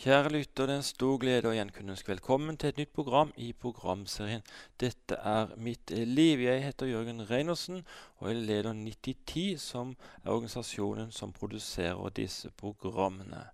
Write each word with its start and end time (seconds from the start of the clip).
Kjære 0.00 0.30
lytter, 0.32 0.64
det 0.64 0.72
er 0.72 0.78
en 0.80 0.86
stor 0.86 1.18
glede 1.20 1.50
å 1.50 1.50
igjen 1.52 1.70
kunne 1.76 1.92
ønske 1.92 2.08
velkommen 2.08 2.56
til 2.56 2.70
et 2.70 2.78
nytt 2.80 2.92
program 2.96 3.34
i 3.36 3.50
programserien 3.52 4.40
'Dette 4.80 5.18
er 5.32 5.52
mitt 5.60 5.92
liv'. 5.92 6.40
Jeg 6.40 6.62
heter 6.64 6.88
Jørgen 6.88 7.20
Reinersen, 7.30 7.84
og 8.16 8.30
jeg 8.30 8.38
leder 8.46 8.72
9010, 8.72 9.58
som 9.58 9.92
er 10.24 10.32
organisasjonen 10.32 11.12
som 11.12 11.36
produserer 11.36 12.16
disse 12.16 12.48
programmene. 12.50 13.44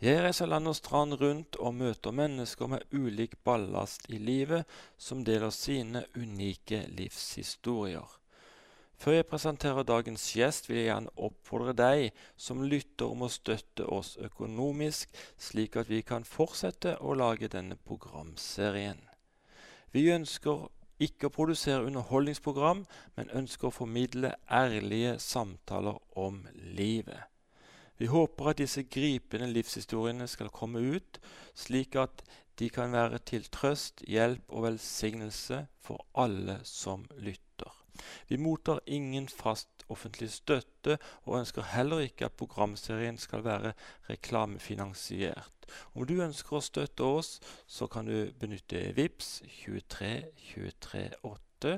Jeg 0.00 0.22
reiser 0.22 0.46
land 0.46 0.70
og 0.70 0.76
strand 0.76 1.18
rundt 1.20 1.58
og 1.58 1.74
møter 1.74 2.14
mennesker 2.14 2.66
med 2.66 2.86
ulik 2.92 3.34
ballast 3.44 4.06
i 4.08 4.22
livet, 4.22 4.64
som 4.96 5.24
deler 5.24 5.50
sine 5.50 6.04
unike 6.14 6.86
livshistorier. 6.94 8.21
Før 9.02 9.16
jeg 9.16 9.26
presenterer 9.26 9.82
dagens 9.82 10.24
gjest, 10.36 10.68
vil 10.68 10.76
jeg 10.78 10.86
gjerne 10.86 11.10
oppfordre 11.26 11.72
deg 11.74 12.20
som 12.38 12.60
lytter 12.62 13.10
om 13.10 13.24
å 13.26 13.30
støtte 13.34 13.88
oss 13.90 14.12
økonomisk, 14.22 15.10
slik 15.34 15.74
at 15.80 15.90
vi 15.90 16.04
kan 16.06 16.22
fortsette 16.22 16.92
å 17.02 17.16
lage 17.18 17.50
denne 17.50 17.74
programserien. 17.74 19.00
Vi 19.90 20.06
ønsker 20.14 20.68
ikke 21.02 21.26
å 21.26 21.34
produsere 21.34 21.82
underholdningsprogram, 21.88 22.86
men 23.18 23.34
ønsker 23.42 23.72
å 23.72 23.74
formidle 23.74 24.36
ærlige 24.46 25.18
samtaler 25.18 25.98
om 26.14 26.44
livet. 26.54 27.26
Vi 27.98 28.06
håper 28.06 28.52
at 28.52 28.62
disse 28.62 28.86
gripende 28.86 29.50
livshistoriene 29.50 30.30
skal 30.30 30.54
komme 30.54 30.78
ut, 30.78 31.18
slik 31.58 31.98
at 31.98 32.22
de 32.54 32.70
kan 32.70 32.94
være 32.94 33.18
til 33.26 33.50
trøst, 33.50 34.06
hjelp 34.06 34.46
og 34.46 34.68
velsignelse 34.70 35.64
for 35.82 36.06
alle 36.14 36.60
som 36.62 37.08
lytter. 37.18 37.41
Vi 38.28 38.36
mottar 38.36 38.80
ingen 38.86 39.28
fast 39.28 39.84
offentlig 39.88 40.30
støtte, 40.30 40.98
og 41.24 41.38
ønsker 41.38 41.62
heller 41.62 41.98
ikke 42.06 42.24
at 42.24 42.36
programserien 42.38 43.18
skal 43.18 43.44
være 43.44 43.72
reklamefinansiert. 44.10 45.66
Om 45.94 46.06
du 46.06 46.14
ønsker 46.22 46.56
å 46.58 46.64
støtte 46.64 47.04
oss, 47.04 47.38
så 47.66 47.86
kan 47.92 48.08
du 48.08 48.32
benytte 48.40 48.92
VIPS 48.96 49.42
23 49.62 50.12
23 50.52 51.04
8, 51.28 51.74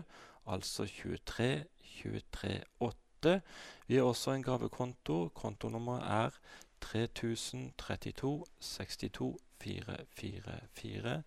altså 0.46 0.86
23 0.86 1.64
23 2.02 2.54
8. 2.80 3.40
Vi 3.86 3.96
har 3.96 4.04
også 4.04 4.34
en 4.34 4.42
gavekonto. 4.42 5.28
Kontonummeret 5.34 6.04
er 6.04 6.38
3032 6.84 8.44
62 8.60 9.36
444. 9.60 11.22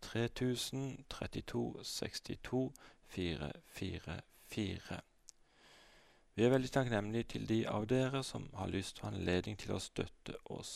3032 0.00 1.84
62 1.84 2.72
444. 3.08 4.29
Vi 6.34 6.44
er 6.46 6.52
veldig 6.52 6.70
takknemlige 6.72 7.32
til 7.34 7.48
de 7.48 7.58
av 7.68 7.86
dere 7.90 8.22
som 8.26 8.46
har 8.56 8.70
lyst 8.72 9.00
å 9.00 9.10
anledning 9.10 9.58
til 9.60 9.74
å 9.74 9.82
støtte 9.82 10.38
oss. 10.54 10.72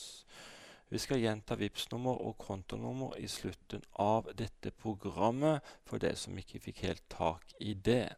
Vi 0.92 1.00
skal 1.00 1.22
gjenta 1.22 1.56
VIPS-nummer 1.58 2.20
og 2.28 2.36
kontonummer 2.39 3.16
i 3.19 3.27
slutten 3.31 3.83
av 4.03 4.28
dette 4.36 4.70
programmet 4.70 5.64
for 5.89 6.03
de 6.03 6.12
som 6.20 6.36
ikke 6.39 6.61
fikk 6.69 6.84
helt 6.84 7.06
tak 7.11 7.56
i 7.58 7.72
det. 7.75 8.12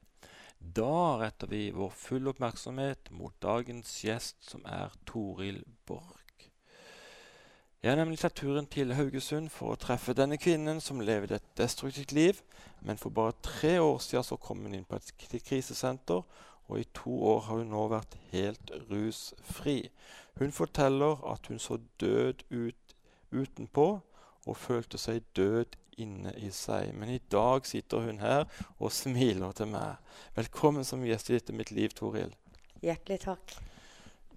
Da 0.58 1.16
retter 1.22 1.48
vi 1.52 1.70
vår 1.70 1.92
full 1.94 2.28
oppmerksomhet 2.32 3.12
mot 3.14 3.36
dagens 3.40 3.92
gjest, 4.04 4.42
som 4.50 4.64
er 4.66 4.92
Toril 5.06 5.62
Borch. 5.86 6.25
Jeg 7.82 7.92
har 7.92 7.98
nemlig 8.00 8.18
tatt 8.18 8.34
turen 8.40 8.66
til 8.72 8.94
Haugesund 8.96 9.50
for 9.52 9.74
å 9.74 9.80
treffe 9.80 10.14
denne 10.16 10.38
kvinnen 10.40 10.80
som 10.80 11.02
levde 11.04 11.36
et 11.36 11.48
destruktivt 11.60 12.14
liv, 12.16 12.40
men 12.80 12.98
for 12.98 13.12
bare 13.14 13.36
tre 13.44 13.76
år 13.78 14.00
siden 14.02 14.24
så 14.24 14.38
kom 14.40 14.64
hun 14.64 14.74
inn 14.78 14.86
på 14.88 14.96
et 14.96 15.12
krisesenter, 15.44 16.24
og 16.66 16.80
i 16.80 16.88
to 16.96 17.12
år 17.30 17.44
har 17.46 17.60
hun 17.60 17.70
nå 17.70 17.84
vært 17.92 18.16
helt 18.32 18.72
rusfri. 18.88 19.78
Hun 20.40 20.56
forteller 20.56 21.20
at 21.30 21.46
hun 21.52 21.60
så 21.62 21.78
død 22.00 22.42
ut 22.50 22.96
utenpå 23.30 23.86
og 24.46 24.56
følte 24.56 24.98
seg 24.98 25.24
død 25.36 25.76
inne 26.00 26.32
i 26.38 26.50
seg. 26.54 26.92
Men 26.94 27.12
i 27.14 27.22
dag 27.32 27.66
sitter 27.66 28.04
hun 28.06 28.20
her 28.22 28.44
og 28.78 28.92
smiler 28.92 29.54
til 29.56 29.70
meg. 29.72 29.96
Velkommen 30.36 30.86
som 30.86 31.04
gjest 31.06 31.30
i 31.30 31.38
dette 31.38 31.56
mitt 31.56 31.72
liv, 31.74 31.94
Toril. 31.96 32.34
Hjertelig 32.84 33.22
takk. 33.26 33.56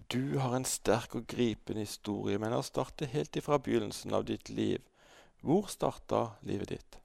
Du 0.09 0.37
har 0.37 0.55
en 0.55 0.65
sterk 0.65 1.13
og 1.19 1.27
gripende 1.29 1.83
historie, 1.85 2.39
men 2.41 2.55
har 2.55 2.63
startet 2.65 3.11
helt 3.11 3.35
ifra 3.37 3.59
begynnelsen 3.61 4.13
av 4.17 4.23
ditt 4.25 4.49
liv. 4.49 4.81
Hvor 5.45 5.67
starta 5.69 6.21
livet 6.49 6.71
ditt? 6.71 6.95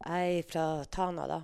Jeg 0.00 0.38
er 0.38 0.46
fra 0.48 0.64
Tana, 0.88 1.26
da. 1.28 1.36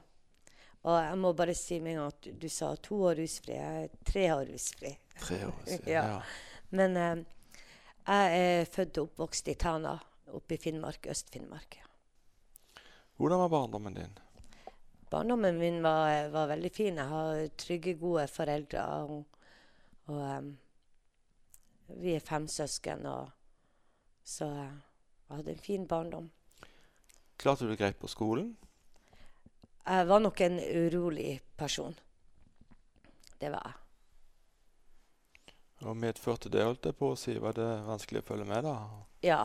Og 0.89 0.97
jeg 0.97 1.19
må 1.21 1.35
bare 1.37 1.53
si 1.53 1.83
med 1.85 1.93
en 1.93 2.01
gang 2.01 2.15
at 2.15 2.29
du 2.41 2.47
sa 2.49 2.71
to 2.81 3.03
år 3.11 3.21
rusfri. 3.21 3.59
Jeg 3.59 3.83
er 3.83 3.99
tre 4.09 4.23
år 4.33 4.49
rusfri. 4.55 4.95
Tre 5.21 5.43
år 5.51 5.61
siden, 5.67 5.91
ja. 5.99 6.07
ja. 6.15 6.65
Men 6.81 6.97
eh, 6.97 7.23
jeg 8.09 8.41
er 8.47 8.73
født 8.73 9.03
og 9.03 9.11
oppvokst 9.11 9.53
i 9.53 9.57
Tana, 9.61 9.93
oppe 10.33 10.57
i 10.57 10.61
Finnmark, 10.65 11.11
Øst-Finnmark. 11.13 11.77
Hvordan 13.21 13.45
var 13.45 13.53
barndommen 13.53 14.01
din? 14.01 14.17
Barndommen 15.13 15.61
min 15.61 15.83
var, 15.85 16.33
var, 16.33 16.49
veldig 16.57 16.73
fin. 16.73 16.97
Jeg 16.97 17.13
har 17.13 17.45
trygge, 17.67 17.99
gode 18.01 18.25
foreldre. 18.33 18.89
og 19.05 19.42
og 20.11 20.23
um, 20.39 20.51
vi 22.03 22.17
er 22.17 22.25
fem 22.25 22.49
søsken, 22.49 23.07
og 23.07 23.31
så 24.25 24.49
uh, 24.49 24.73
jeg 25.29 25.37
hadde 25.37 25.55
en 25.55 25.65
fin 25.65 25.87
barndom. 25.89 26.31
Klarte 27.41 27.65
du 27.65 27.73
det 27.73 27.79
greit 27.81 27.99
på 27.99 28.11
skolen? 28.11 28.57
Jeg 29.87 30.09
var 30.09 30.21
nok 30.23 30.41
en 30.41 30.59
urolig 30.61 31.41
person. 31.57 31.95
Det 33.41 33.51
var 33.51 33.65
jeg. 33.67 33.79
Og 35.83 35.97
medførte 35.97 36.51
det, 36.53 36.63
holdt 36.63 36.87
jeg 36.87 36.95
på 36.99 37.09
å 37.11 37.19
si. 37.19 37.35
Var 37.43 37.57
det 37.57 37.71
vanskelig 37.89 38.23
å 38.23 38.27
følge 38.29 38.47
med, 38.47 38.69
da? 38.69 38.75
Ja. 39.27 39.41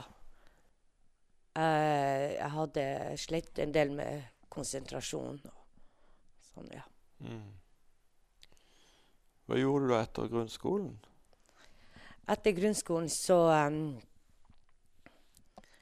Jeg, 1.57 2.35
jeg 2.35 2.51
hadde 2.53 2.83
slitt 3.17 3.61
en 3.63 3.73
del 3.73 3.95
med 3.97 4.27
konsentrasjon 4.53 5.39
og 5.39 5.63
sånn, 6.51 6.69
ja. 6.75 6.83
Mm. 7.25 7.47
Hva 9.47 9.55
gjorde 9.55 9.87
du 9.87 9.95
etter 9.95 10.27
grunnskolen? 10.27 10.91
Etter 12.27 12.51
grunnskolen 12.51 13.09
så 13.09 13.37
um, 13.67 13.99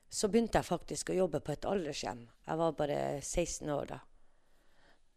Så 0.10 0.30
begynte 0.30 0.62
jeg 0.62 0.68
faktisk 0.68 1.10
å 1.10 1.18
jobbe 1.18 1.42
på 1.42 1.56
et 1.56 1.66
aldershjem. 1.66 2.22
Jeg 2.46 2.60
var 2.62 2.76
bare 2.78 3.00
16 3.24 3.72
år 3.74 3.90
da. 3.90 4.00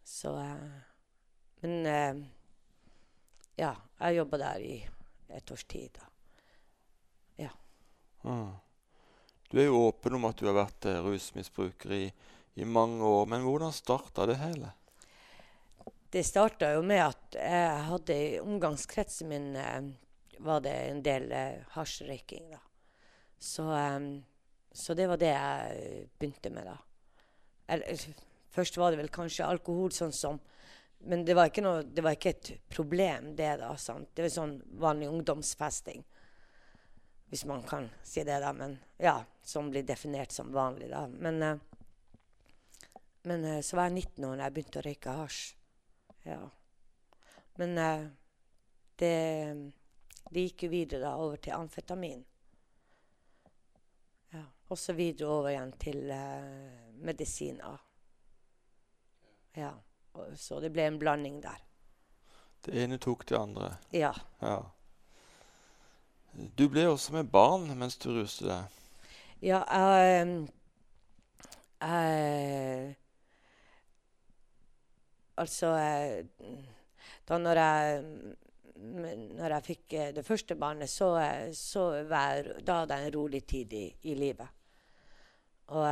Så 0.00 0.32
uh, 0.32 0.78
Men 1.60 1.76
uh, 1.84 2.24
ja, 3.58 3.74
jeg 3.98 4.16
jobba 4.16 4.40
der 4.40 4.64
i 4.64 4.78
et 5.36 5.52
års 5.52 5.66
tid, 5.68 5.98
da. 5.98 6.08
Ja. 7.44 7.52
Mm. 8.24 8.56
Du 9.50 9.60
er 9.60 9.68
jo 9.68 9.84
åpen 9.90 10.16
om 10.16 10.24
at 10.30 10.40
du 10.40 10.48
har 10.48 10.56
vært 10.56 10.88
uh, 10.88 11.02
rusmisbruker 11.04 11.92
i, 11.98 12.04
i 12.56 12.64
mange 12.64 13.04
år. 13.04 13.28
Men 13.28 13.44
hvordan 13.44 13.76
starta 13.76 14.24
det 14.30 14.40
hele? 14.40 14.72
Det 16.10 16.24
starta 16.24 16.72
jo 16.72 16.82
med 16.86 17.02
at 17.04 17.36
jeg 17.36 17.80
hadde 17.90 18.14
i 18.16 18.38
omgangskretsen 18.40 19.28
min 19.28 19.48
eh, 19.56 19.90
var 20.38 20.62
det 20.64 20.74
en 20.88 21.02
del 21.04 21.32
eh, 21.32 21.64
hasjrøyking. 21.74 22.54
Så, 23.38 23.62
um, 23.62 24.24
så, 24.72 24.94
det 24.94 25.06
var 25.10 25.20
det 25.20 25.32
jeg 25.32 26.06
begynte 26.18 26.50
med, 26.54 26.66
da. 26.66 26.76
Eller, 27.68 28.06
først 28.50 28.78
var 28.80 28.90
det 28.90 29.02
vel 29.02 29.12
kanskje 29.12 29.46
alkohol, 29.46 29.92
sånn 29.92 30.14
som 30.14 30.40
Men 30.98 31.20
det 31.22 31.36
var 31.38 31.46
ikke, 31.46 31.62
noe, 31.62 31.84
det 31.84 32.02
var 32.02 32.16
ikke 32.16 32.30
et 32.32 32.48
problem, 32.74 33.28
det. 33.38 33.52
da, 33.60 33.68
sant? 33.78 34.08
Det 34.14 34.24
var 34.24 34.32
sånn 34.34 34.56
vanlig 34.82 35.06
ungdomsfesting. 35.06 36.02
Hvis 37.30 37.44
man 37.46 37.62
kan 37.62 37.86
si 38.02 38.24
det, 38.26 38.40
da. 38.42 38.50
Men 38.52 38.74
ja, 38.98 39.20
som 39.44 39.68
blir 39.70 39.86
definert 39.86 40.34
som 40.34 40.50
vanlig, 40.50 40.88
da. 40.90 41.04
Men, 41.06 41.38
eh, 41.42 41.60
men 43.30 43.46
uh, 43.46 43.60
så 43.62 43.78
var 43.78 43.86
jeg 43.86 44.08
19 44.16 44.26
år 44.26 44.40
da 44.40 44.48
jeg 44.48 44.56
begynte 44.56 44.82
å 44.82 44.86
røyke 44.88 45.16
hasj. 45.20 45.57
Ja. 46.28 46.50
Men 47.58 47.78
uh, 47.78 48.06
det, 49.00 49.14
det, 50.30 50.40
gikk 50.40 50.66
jo 50.66 50.70
videre 50.72 51.06
da 51.06 51.14
over 51.16 51.40
til 51.40 51.56
amfetamin. 51.56 52.24
Ja. 54.34 54.44
Og 54.68 54.78
så 54.78 54.92
videre 54.92 55.32
over 55.32 55.50
igjen 55.54 55.72
til 55.80 56.12
uh, 56.12 56.92
medisiner. 57.00 57.80
Ja. 59.56 59.72
Og, 60.12 60.36
så 60.38 60.60
det 60.60 60.72
ble 60.74 60.86
en 60.90 61.00
blanding 61.00 61.40
der. 61.42 61.64
Det 62.64 62.74
ene 62.82 62.98
tok 63.00 63.24
det 63.26 63.38
andre? 63.38 63.72
Ja. 63.94 64.12
ja. 64.42 64.58
Du 66.58 66.68
ble 66.68 66.88
også 66.90 67.16
med 67.16 67.30
barn 67.32 67.70
mens 67.78 67.96
du 68.02 68.10
ruste 68.12 68.46
deg? 68.50 68.78
Ja, 69.40 69.62
jeg, 69.70 70.48
jeg 71.80 72.96
Altså 75.38 75.72
eh, 75.78 76.24
Da 77.28 77.38
når 77.38 77.62
jeg 77.62 78.04
når 78.78 79.54
jeg 79.56 79.66
fikk 79.66 79.94
eh, 79.98 80.12
det 80.14 80.22
første 80.22 80.54
barnet, 80.54 80.90
så, 80.90 81.08
eh, 81.18 81.48
så 81.56 82.04
var, 82.06 82.46
da 82.62 82.80
hadde 82.82 82.94
jeg 82.94 83.08
en 83.08 83.14
rolig 83.16 83.40
tid 83.50 83.72
i, 83.74 83.86
i 84.06 84.14
livet. 84.14 84.54
Og 85.74 85.84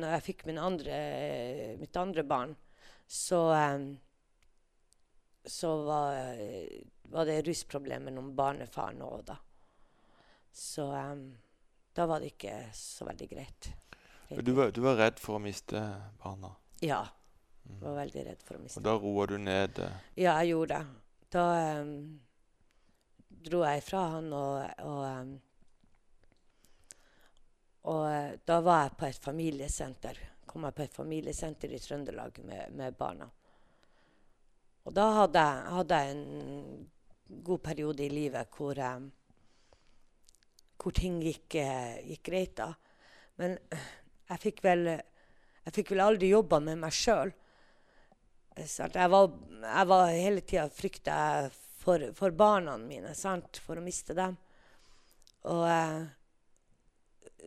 når 0.00 0.14
jeg 0.14 0.24
fikk 0.28 0.44
andre, 0.54 0.98
mitt 1.76 1.96
andre 2.00 2.22
barn, 2.24 2.54
så, 3.04 3.40
så 5.44 5.72
var, 5.84 6.38
var, 7.12 7.26
det 7.28 7.42
rusproblemer 7.44 8.14
med 8.14 8.30
barnefaren 8.38 9.02
òg, 9.04 9.26
da. 9.28 9.36
Så 10.54 10.86
da 11.92 12.06
var 12.08 12.22
det 12.22 12.32
ikke 12.32 12.54
så 12.72 13.10
veldig 13.10 13.28
greit. 13.34 13.68
Du 14.30 14.54
var, 14.56 14.72
du 14.72 14.80
var 14.86 14.96
redd 15.02 15.20
for 15.20 15.36
å 15.36 15.42
miste 15.42 15.82
barna? 16.22 16.54
Ja. 16.80 17.02
Mm. 17.64 17.80
Var 17.80 17.94
veldig 17.96 18.24
redd 18.26 18.42
for 18.44 18.58
å 18.58 18.62
miste 18.62 18.80
Og 18.80 18.84
da 18.84 18.94
roa 19.00 19.26
du 19.26 19.38
ned? 19.40 19.78
eh, 19.80 19.96
Ja, 20.20 20.36
jeg 20.42 20.52
gjorde 20.52 20.78
det. 20.78 20.86
Da 21.34 21.44
um, 21.80 22.20
dro 23.44 23.62
jeg 23.64 23.80
ifra 23.80 24.02
han, 24.14 24.28
og, 24.32 24.82
og, 24.84 25.00
um, 25.08 25.32
og 27.90 28.04
eh, 28.10 28.34
da 28.46 28.60
var 28.64 28.82
jeg 28.84 28.96
på 29.00 29.06
et 29.08 29.24
familiesenter. 29.24 30.20
Kom 30.46 30.64
jeg 30.68 30.76
på 30.76 30.84
et 30.84 30.94
familiesenter 30.94 31.72
i 31.72 31.80
Trøndelag 31.82 32.38
med, 32.44 32.72
med 32.76 32.96
barna. 33.00 33.26
Og 34.84 34.92
da 34.94 35.06
hadde 35.22 35.40
jeg, 35.40 35.72
hadde 35.78 35.98
jeg 36.00 36.14
en 36.14 36.88
god 37.44 37.62
periode 37.64 38.04
i 38.04 38.10
livet 38.12 38.56
hvor, 38.56 38.78
um, 38.84 39.08
hvor 40.80 40.92
ting 40.96 41.16
gikk, 41.24 41.56
eh, 41.60 42.02
gikk 42.10 42.22
greit. 42.28 42.54
da. 42.60 42.74
Men 43.40 43.56
jeg 44.28 44.42
fikk 44.42 44.60
vel, 44.64 44.84
jeg 45.64 45.74
fikk 45.80 45.94
vel 45.94 46.04
aldri 46.04 46.28
jobba 46.34 46.60
med 46.60 46.78
meg 46.84 46.92
sjøl. 46.92 47.32
Sant? 48.62 48.94
Jeg, 48.94 49.10
var, 49.10 49.30
jeg 49.62 49.86
var 49.90 50.10
hele 50.14 50.42
tida 50.46 50.68
frykta 50.70 51.16
for, 51.50 52.12
for 52.14 52.30
barna 52.30 52.76
mine, 52.78 53.14
sant? 53.18 53.58
for 53.58 53.80
å 53.80 53.84
miste 53.84 54.14
dem. 54.14 54.36
Og 55.50 55.66
eh, 55.68 56.04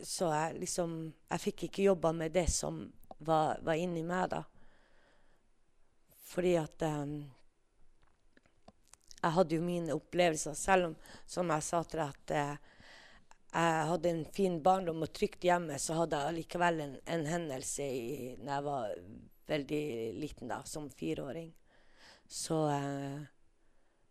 Så 0.06 0.28
jeg 0.30 0.60
liksom 0.60 0.92
Jeg 1.32 1.42
fikk 1.42 1.64
ikke 1.66 1.88
jobba 1.88 2.12
med 2.14 2.30
det 2.36 2.46
som 2.54 2.84
var, 3.18 3.58
var 3.66 3.74
inni 3.74 4.04
meg, 4.06 4.28
da. 4.30 4.44
Fordi 6.28 6.54
at 6.60 6.84
eh, 6.86 7.16
Jeg 9.18 9.34
hadde 9.38 9.58
jo 9.58 9.64
mine 9.64 9.96
opplevelser, 9.96 10.54
selv 10.54 10.92
om, 10.92 10.98
som 11.26 11.50
jeg 11.56 11.66
sa 11.66 11.82
til 11.82 12.04
deg, 12.04 12.20
at 12.20 12.36
eh, 12.36 12.76
jeg 13.48 13.88
hadde 13.88 14.10
en 14.12 14.22
fin 14.36 14.60
barndom 14.62 15.02
og 15.02 15.10
trygt 15.16 15.42
hjemme, 15.48 15.80
så 15.80 15.96
hadde 16.02 16.20
jeg 16.20 16.30
allikevel 16.34 16.82
en, 16.84 16.94
en 17.08 17.26
hendelse 17.26 17.82
i, 17.82 18.34
når 18.42 18.52
jeg 18.52 18.64
var 18.66 18.90
veldig 19.48 20.14
liten, 20.20 20.48
da, 20.48 20.62
som 20.64 20.90
fireåring. 20.90 21.52
Så, 22.26 22.68
eh, 22.70 23.20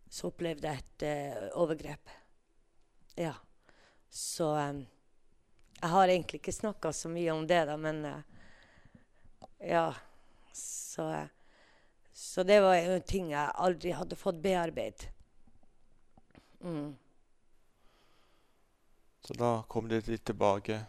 så 0.10 0.32
opplevde 0.32 0.68
jeg 0.68 0.84
et 0.84 1.06
eh, 1.06 1.50
overgrep. 1.58 2.10
Ja. 3.16 3.36
Så 4.10 4.50
eh, 4.58 4.82
jeg 5.82 5.94
har 5.94 6.08
egentlig 6.10 6.42
ikke 6.42 6.56
snakka 6.56 6.94
så 6.94 7.12
mye 7.14 7.36
om 7.36 7.48
det, 7.48 7.64
da, 7.70 7.78
men 7.78 8.06
Ja. 9.60 9.94
Så, 10.58 11.28
så 12.14 12.44
det 12.44 12.60
var 12.62 12.76
en 12.76 13.02
ting 13.02 13.30
jeg 13.30 13.52
aldri 13.54 13.92
hadde 13.94 14.18
fått 14.18 14.40
bearbeidet. 14.42 15.12
Mm. 16.66 16.96
Så 19.22 19.34
da 19.38 19.52
kom 19.70 19.90
det 19.92 20.08
litt 20.08 20.26
tilbake. 20.26 20.80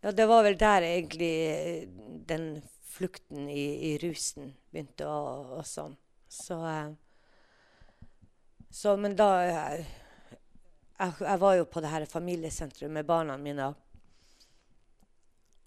Ja, 0.00 0.12
det 0.12 0.26
var 0.26 0.46
vel 0.46 0.56
der 0.56 0.86
egentlig 0.86 1.88
den 2.26 2.62
flukten 2.90 3.48
i, 3.48 3.92
i 3.92 3.98
rusen 4.02 4.52
begynte 4.70 5.06
å 5.06 5.20
og 5.60 5.66
sånn. 5.66 5.94
Så, 6.30 6.58
eh, 6.66 6.90
så 8.70 8.96
Men 8.96 9.16
da 9.18 9.28
eh, 9.44 9.84
jeg, 11.00 11.14
jeg 11.20 11.40
var 11.42 11.56
jo 11.58 11.68
på 11.70 11.82
det 11.82 11.92
her 11.92 12.06
familiesenteret 12.10 12.92
med 12.92 13.08
barna 13.08 13.38
mine. 13.40 13.70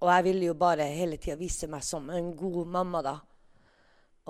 Og 0.03 0.09
jeg 0.11 0.25
ville 0.27 0.49
jo 0.49 0.55
bare 0.59 0.89
hele 0.91 1.17
tida 1.17 1.39
vise 1.39 1.67
meg 1.71 1.83
som 1.87 2.09
en 2.11 2.33
god 2.37 2.67
mamma, 2.67 3.01
da. 3.05 3.15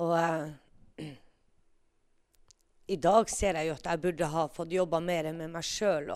Og 0.03 0.13
eh, 0.17 1.07
i 2.93 2.99
dag 3.01 3.29
ser 3.31 3.57
jeg 3.59 3.71
jo 3.71 3.77
at 3.79 3.89
jeg 3.89 4.03
burde 4.05 4.29
ha 4.35 4.45
fått 4.53 4.77
jobba 4.77 5.01
mer 5.01 5.31
med 5.33 5.53
meg 5.53 5.65
sjøl. 5.65 6.13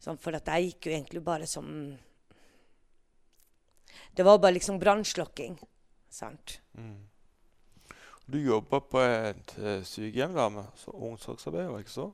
Sånn, 0.00 0.18
for 0.20 0.38
at 0.38 0.48
jeg 0.48 0.70
gikk 0.70 0.88
jo 0.88 0.94
egentlig 0.94 1.24
bare 1.26 1.48
som 1.50 1.68
Det 4.20 4.24
var 4.24 4.38
bare 4.38 4.52
liksom 4.52 4.78
brannslokking. 4.78 5.54
Sant? 6.10 6.60
Mm. 6.74 7.08
Du 8.26 8.36
jobba 8.42 8.80
på 8.80 9.00
et 9.00 9.52
eh, 9.56 9.78
sykehjem 9.80 10.34
da, 10.36 10.44
med 10.52 10.82
omsorgsarbeider, 10.92 11.78
ikke 11.80 11.94
så? 11.94 12.04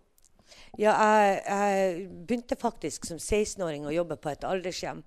Ja, 0.79 0.93
jeg, 0.95 1.41
jeg 1.49 2.05
begynte 2.29 2.59
faktisk 2.61 3.09
som 3.09 3.19
16-åring 3.19 3.89
å 3.91 3.95
jobbe 3.97 4.15
på 4.23 4.31
et 4.31 4.47
aldershjem. 4.47 5.01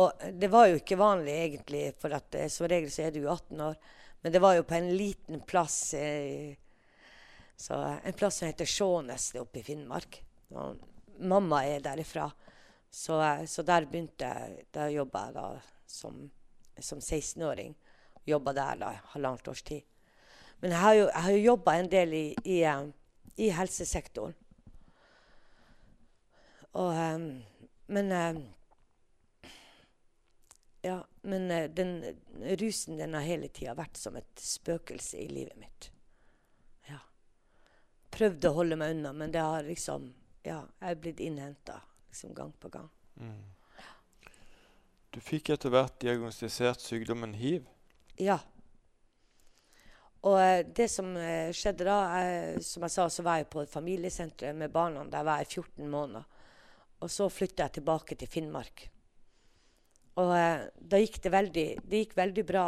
Og 0.00 0.24
det 0.40 0.48
var 0.48 0.70
jo 0.70 0.78
ikke 0.80 0.96
vanlig 0.96 1.34
egentlig, 1.42 1.82
for 2.00 2.16
at 2.16 2.38
eh, 2.40 2.48
som 2.48 2.70
regel 2.72 2.88
så 2.94 3.04
er 3.10 3.12
du 3.18 3.18
18 3.26 3.60
år. 3.66 3.76
Men 4.24 4.32
det 4.32 4.40
var 4.40 4.56
jo 4.56 4.64
på 4.70 4.78
en 4.78 4.88
liten 4.96 5.42
plass 5.44 5.76
eh, 5.98 6.54
så 7.60 7.82
En 8.00 8.16
plass 8.16 8.38
som 8.40 8.48
heter 8.48 8.64
Skjånes 8.78 9.34
er 9.34 9.42
oppe 9.42 9.60
i 9.60 9.66
Finnmark. 9.68 10.22
Og 10.56 10.80
mamma 11.20 11.60
er 11.68 11.84
derifra. 11.84 12.30
Så, 12.88 13.20
eh, 13.20 13.44
så 13.44 13.60
der 13.60 13.84
begynte 13.92 14.32
jeg. 14.32 14.64
Der 14.72 14.96
jobba 14.96 15.26
jeg 15.26 15.36
da 15.36 15.46
som, 15.90 16.30
som 16.78 16.98
16-åring. 16.98 17.74
Jobba 18.24 18.52
der 18.52 18.80
da 18.80 18.92
halvannet 19.14 19.48
års 19.48 19.62
tid. 19.62 19.82
Men 20.60 20.74
jeg 20.74 20.80
har 20.80 20.94
jo, 20.94 21.08
jeg 21.08 21.36
jo 21.36 21.44
jobba 21.52 21.74
en 21.78 21.90
del 21.90 22.14
i, 22.14 22.24
i, 22.44 22.62
eh, 22.68 22.88
i 23.40 23.50
helsesektoren. 23.56 24.34
Og, 26.72 26.94
eh, 26.94 27.18
men 27.86 28.12
eh, 28.12 28.42
Ja, 30.82 31.04
men 31.28 31.74
den 31.76 31.90
rusen 32.56 32.96
den 32.96 33.12
har 33.12 33.20
hele 33.20 33.50
tida 33.52 33.74
vært 33.76 33.98
som 34.00 34.14
et 34.16 34.40
spøkelse 34.40 35.18
i 35.20 35.26
livet 35.28 35.58
mitt. 35.60 35.90
Ja. 36.88 37.02
Prøvde 38.08 38.48
å 38.48 38.56
holde 38.62 38.78
meg 38.80 38.94
unna, 38.94 39.12
men 39.12 39.34
det 39.34 39.44
har 39.44 39.66
liksom 39.66 40.14
Ja, 40.40 40.62
jeg 40.80 40.94
er 40.94 41.02
blitt 41.02 41.20
innhenta 41.20 41.82
liksom 42.08 42.32
gang 42.34 42.54
på 42.56 42.70
gang. 42.72 42.88
Mm. 43.20 43.42
Du 45.10 45.18
fikk 45.18 45.50
etter 45.50 45.72
hvert 45.74 45.96
diagnostisert 46.02 46.82
sykdommen 46.84 47.34
hiv. 47.34 47.64
Ja. 48.20 48.38
Og 50.22 50.36
eh, 50.38 50.62
det 50.76 50.86
som 50.92 51.10
eh, 51.18 51.50
skjedde 51.56 51.86
da 51.88 51.96
jeg, 52.20 52.62
Som 52.66 52.84
jeg 52.84 52.94
sa, 52.94 53.08
så 53.08 53.24
var 53.24 53.40
jeg 53.40 53.48
på 53.50 53.64
et 53.64 53.72
familiesenter 53.72 54.54
med 54.54 54.70
barna. 54.70 55.02
Der 55.10 55.26
var 55.26 55.42
jeg 55.42 55.64
14 55.64 55.90
måneder. 55.90 56.24
Og 57.00 57.10
så 57.10 57.30
flytta 57.32 57.66
jeg 57.66 57.80
tilbake 57.80 58.18
til 58.20 58.28
Finnmark. 58.30 58.86
Og 60.20 60.32
eh, 60.36 60.66
da 60.78 61.00
gikk 61.00 61.20
det 61.24 61.34
veldig, 61.34 61.68
det 61.82 62.02
gikk 62.04 62.16
veldig 62.18 62.46
bra. 62.46 62.66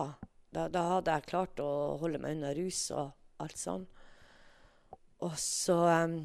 Da, 0.52 0.66
da 0.72 0.86
hadde 0.96 1.14
jeg 1.16 1.28
klart 1.30 1.60
å 1.62 1.70
holde 2.00 2.20
meg 2.20 2.36
unna 2.36 2.52
rus 2.56 2.84
og 2.96 3.12
alt 3.44 3.60
sånn. 3.60 3.86
Og 5.22 5.36
så 5.38 5.78
eh, 5.92 6.18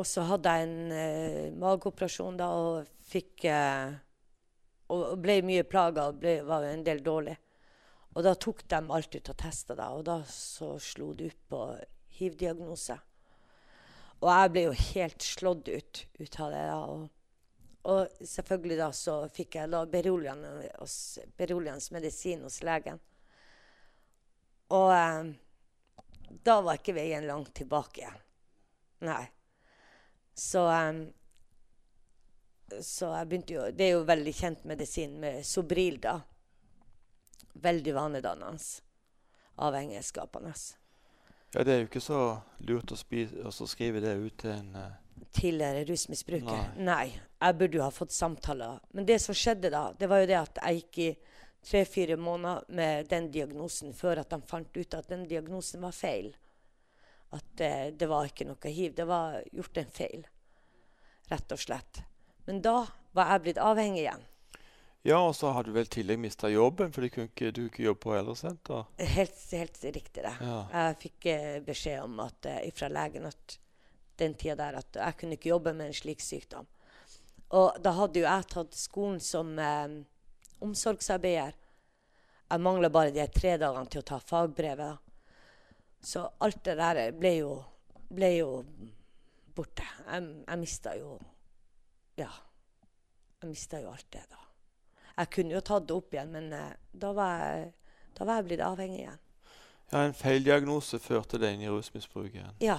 Og 0.00 0.08
så 0.08 0.24
hadde 0.24 0.52
jeg 0.52 0.68
en 0.68 0.92
eh, 0.96 1.52
mageoperasjon 1.60 2.38
da 2.40 2.48
og 2.56 2.90
fikk 3.12 3.44
eh, 3.50 3.92
Og 4.92 5.16
ble 5.20 5.38
mye 5.44 5.64
plaga 5.68 6.08
og 6.10 6.20
ble, 6.20 6.38
var 6.48 6.64
en 6.68 6.84
del 6.84 7.02
dårlig. 7.04 7.36
Og 8.12 8.24
da 8.26 8.34
tok 8.36 8.66
de 8.68 8.80
alt 8.92 9.14
ut 9.16 9.30
og 9.32 9.38
testa 9.40 9.76
det, 9.76 9.88
og 9.88 10.02
da 10.04 10.18
så 10.28 10.74
slo 10.80 11.14
det 11.16 11.30
ut 11.32 11.38
på 11.48 11.60
hiv-diagnose. 12.18 12.98
Og 14.20 14.28
jeg 14.28 14.52
ble 14.52 14.64
jo 14.66 14.74
helt 14.92 15.24
slått 15.24 15.70
ut, 15.72 16.02
ut 16.20 16.40
av 16.44 16.52
det. 16.52 16.64
da, 16.68 16.80
og 16.92 17.08
og 17.82 18.06
selvfølgelig 18.22 18.78
da 18.78 18.88
så 18.94 19.14
fikk 19.34 19.56
jeg 19.58 19.70
da 19.72 19.80
beroligende, 19.90 20.68
beroligende 21.38 21.96
medisin 21.96 22.44
hos 22.46 22.60
legen. 22.62 23.00
Og 24.72 24.92
eh, 24.94 25.32
da 26.46 26.60
var 26.62 26.78
ikke 26.78 26.94
veien 26.96 27.26
langt 27.26 27.50
tilbake 27.58 28.04
igjen. 28.04 28.20
Nei. 29.08 29.24
Så 30.34 30.64
um, 30.66 31.02
Så 32.80 33.10
jeg 33.12 33.28
begynte 33.28 33.54
jo 33.54 33.64
Det 33.70 33.86
er 33.86 33.90
jo 33.96 34.04
veldig 34.08 34.32
kjent 34.34 34.64
medisin 34.64 35.18
med 35.20 35.42
Sobril, 35.46 35.98
da. 36.00 36.20
Veldig 37.52 37.94
vanedannende. 37.94 38.62
Avhengighetsskapende. 39.60 40.54
Ja, 41.52 41.64
Det 41.64 41.72
er 41.72 41.82
jo 41.82 41.90
ikke 41.90 42.00
så 42.00 42.20
lurt 42.64 42.94
å, 42.94 42.96
å 42.96 43.52
så 43.52 43.68
skrive 43.68 44.00
det 44.00 44.14
ut 44.16 44.38
til 44.40 44.54
en 44.54 44.72
uh... 44.72 45.26
tidligere 45.36 45.84
rusmisbruker. 45.90 46.62
Nei. 46.78 46.86
Nei. 46.88 47.20
Jeg 47.42 47.58
burde 47.60 47.76
jo 47.76 47.84
ha 47.84 47.92
fått 47.92 48.14
samtaler. 48.16 48.80
Men 48.96 49.06
det 49.06 49.18
som 49.20 49.36
skjedde 49.36 49.68
da, 49.74 49.90
det 49.98 50.08
var 50.08 50.22
jo 50.22 50.30
det 50.30 50.38
at 50.40 50.62
jeg 50.62 50.80
gikk 50.80 50.98
i 51.04 51.10
tre-fire 51.62 52.16
måneder 52.16 52.64
med 52.68 53.10
den 53.12 53.28
diagnosen 53.34 53.92
før 53.94 54.22
at 54.22 54.32
de 54.32 54.40
fant 54.48 54.76
ut 54.76 54.96
at 54.96 55.12
den 55.12 55.26
diagnosen 55.28 55.84
var 55.84 55.92
feil. 55.92 56.32
At 57.32 57.60
eh, 57.64 57.86
det 57.96 58.08
var 58.10 58.28
ikke 58.28 58.46
noe 58.48 58.74
hiv. 58.74 58.94
Det 58.96 59.06
var 59.08 59.40
gjort 59.52 59.80
en 59.80 59.94
feil, 59.94 60.26
rett 61.32 61.54
og 61.54 61.60
slett. 61.60 62.02
Men 62.46 62.60
da 62.64 62.82
var 63.16 63.32
jeg 63.32 63.44
blitt 63.46 63.62
avhengig 63.62 64.04
igjen. 64.04 64.28
Ja, 65.02 65.18
og 65.18 65.34
så 65.34 65.50
har 65.50 65.66
du 65.66 65.72
vel 65.74 65.88
i 65.88 65.90
tillegg 65.90 66.20
mista 66.22 66.46
jobben, 66.50 66.92
for 66.94 67.02
du 67.02 67.10
kunne 67.10 67.30
ikke, 67.32 67.50
du 67.50 67.64
kunne 67.66 67.88
jobbe 67.88 68.02
på 68.04 68.12
eldresenter. 68.14 68.84
Helt, 69.16 69.40
helt 69.50 69.84
riktig 69.84 70.22
det. 70.22 70.34
Ja. 70.38 70.58
Jeg 70.76 70.98
fikk 71.02 71.26
eh, 71.32 71.56
beskjed 71.66 72.04
om 72.04 72.20
at, 72.22 72.46
eh, 72.46 72.68
fra 72.76 72.90
legen 72.92 73.26
at 73.26 73.56
den 74.20 74.36
tida 74.38 74.60
der 74.60 74.78
at 74.78 75.00
jeg 75.00 75.18
kunne 75.18 75.38
ikke 75.38 75.50
jobbe 75.50 75.72
med 75.74 75.90
en 75.90 75.96
slik 75.96 76.22
sykdom. 76.22 76.68
Og 77.58 77.80
da 77.82 77.92
hadde 77.96 78.22
jo 78.22 78.28
jeg 78.28 78.48
tatt 78.52 78.78
skolen 78.78 79.18
som 79.20 79.50
eh, 79.58 79.98
omsorgsarbeider. 80.62 81.58
Jeg 82.52 82.62
mangla 82.62 82.92
bare 82.92 83.10
de 83.10 83.26
tre 83.32 83.56
dagene 83.58 83.90
til 83.90 84.04
å 84.04 84.06
ta 84.06 84.20
fagbrevet. 84.22 85.02
Så 86.02 86.24
alt 86.42 86.64
det 86.66 86.76
der 86.76 87.00
ble 87.14 87.30
jo, 87.36 87.50
ble 88.10 88.30
jo 88.36 88.48
borte. 89.54 89.84
Jeg, 90.06 90.30
jeg 90.48 90.58
mista 90.58 90.96
jo 90.98 91.18
Ja. 92.18 92.30
Jeg 93.42 93.50
mista 93.50 93.80
jo 93.82 93.90
alt 93.90 94.06
det, 94.12 94.22
da. 94.30 94.38
Jeg 95.16 95.30
kunne 95.34 95.54
jo 95.56 95.60
tatt 95.60 95.86
det 95.88 95.94
opp 95.96 96.12
igjen, 96.14 96.30
men 96.30 96.52
eh, 96.54 96.74
da, 96.94 97.12
var 97.16 97.40
jeg, 97.42 97.72
da 98.18 98.26
var 98.28 98.38
jeg 98.38 98.44
blitt 98.50 98.60
avhengig 98.62 99.00
igjen. 99.02 99.18
Ja, 99.92 100.02
En 100.06 100.14
feildiagnose 100.16 100.98
førte 101.02 101.40
deg 101.42 101.56
inn 101.56 101.64
i 101.66 101.70
rusmisbruk 101.72 102.30
igjen. 102.32 102.54
Ja. 102.62 102.78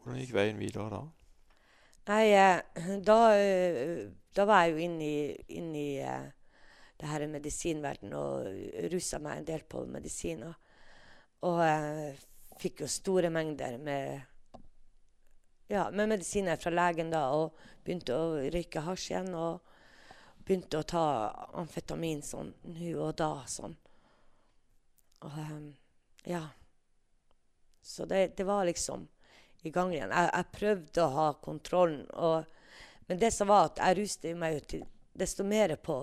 Hvordan 0.00 0.20
gikk 0.22 0.34
veien 0.36 0.58
videre 0.62 0.88
da? 0.92 1.02
Nei, 2.06 2.24
eh, 2.38 2.90
da, 3.02 3.18
eh, 3.34 4.06
da 4.36 4.44
var 4.46 4.64
jeg 4.64 4.74
jo 4.76 4.82
inne 4.86 5.06
i, 5.06 5.20
inn 5.58 5.72
i 5.74 5.88
eh, 5.98 6.28
det 6.96 7.10
her 7.10 7.26
medisinverdenen 7.28 8.14
og 8.16 8.88
rusa 8.92 9.20
meg 9.22 9.40
en 9.40 9.48
del 9.50 9.64
på 9.68 9.84
medisiner. 9.90 10.54
Og 11.44 11.60
jeg 11.60 12.14
fikk 12.60 12.82
jo 12.84 12.88
store 12.90 13.30
mengder 13.30 13.76
med, 13.78 14.20
ja, 15.68 15.88
med 15.90 16.08
medisiner 16.14 16.56
fra 16.60 16.72
legen 16.72 17.12
da, 17.12 17.26
og 17.36 17.56
begynte 17.84 18.16
å 18.16 18.36
røyke 18.52 18.84
hasj 18.86 19.10
igjen. 19.12 19.34
Og 19.36 19.60
begynte 20.46 20.80
å 20.80 20.86
ta 20.86 21.06
amfetamin 21.58 22.22
sånn 22.22 22.52
nå 22.70 22.92
og 23.02 23.16
da 23.18 23.32
sånn. 23.50 23.74
Og 25.26 25.38
eh, 25.42 25.58
ja. 26.30 26.44
Så 27.82 28.06
det, 28.06 28.36
det 28.38 28.46
var 28.46 28.64
liksom 28.66 29.06
i 29.66 29.70
gang 29.70 29.92
igjen. 29.94 30.12
Jeg, 30.14 30.30
jeg 30.32 30.52
prøvde 30.58 31.04
å 31.04 31.14
ha 31.14 31.26
kontrollen. 31.42 32.04
Og, 32.14 32.44
men 33.06 33.20
det 33.20 33.32
som 33.34 33.50
var 33.50 33.70
at 33.70 33.82
jeg 33.82 33.98
ruste 34.00 34.34
meg 34.38 34.56
jo 34.58 34.64
til 34.72 34.86
desto 35.16 35.46
mer 35.46 35.74
på, 35.80 36.00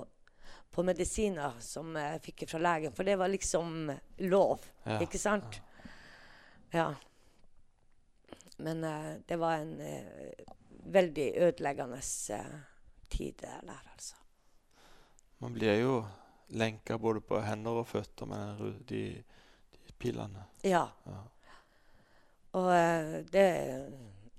på 0.73 0.83
medisiner 0.83 1.53
som 1.61 1.93
jeg 1.97 2.21
fikk 2.25 2.47
fra 2.49 2.59
legen. 2.61 2.93
For 2.97 3.05
det 3.05 3.17
var 3.21 3.29
liksom 3.29 3.91
lov, 4.25 4.63
Ja, 4.83 4.97
ikke 5.05 5.19
sant? 5.21 5.59
Ja. 6.73 6.87
Men 8.57 8.83
uh, 8.83 9.13
det 9.25 9.37
var 9.37 9.61
en 9.61 9.75
uh, 9.81 10.55
veldig 10.97 11.27
ødeleggende 11.45 11.99
uh, 12.33 12.55
tid 13.07 13.37
der, 13.41 13.83
altså. 13.91 14.15
Man 15.37 15.53
blir 15.53 15.77
jo 15.77 15.99
lenka 16.57 16.97
både 16.97 17.21
på 17.21 17.41
hender 17.45 17.83
og 17.83 17.87
føtter 17.87 18.29
med 18.29 18.65
de, 18.89 19.03
de 19.77 19.93
pillene. 19.99 20.47
Ja. 20.65 20.87
Ja. 21.05 21.21
Og 22.53 22.71
det 23.33 23.45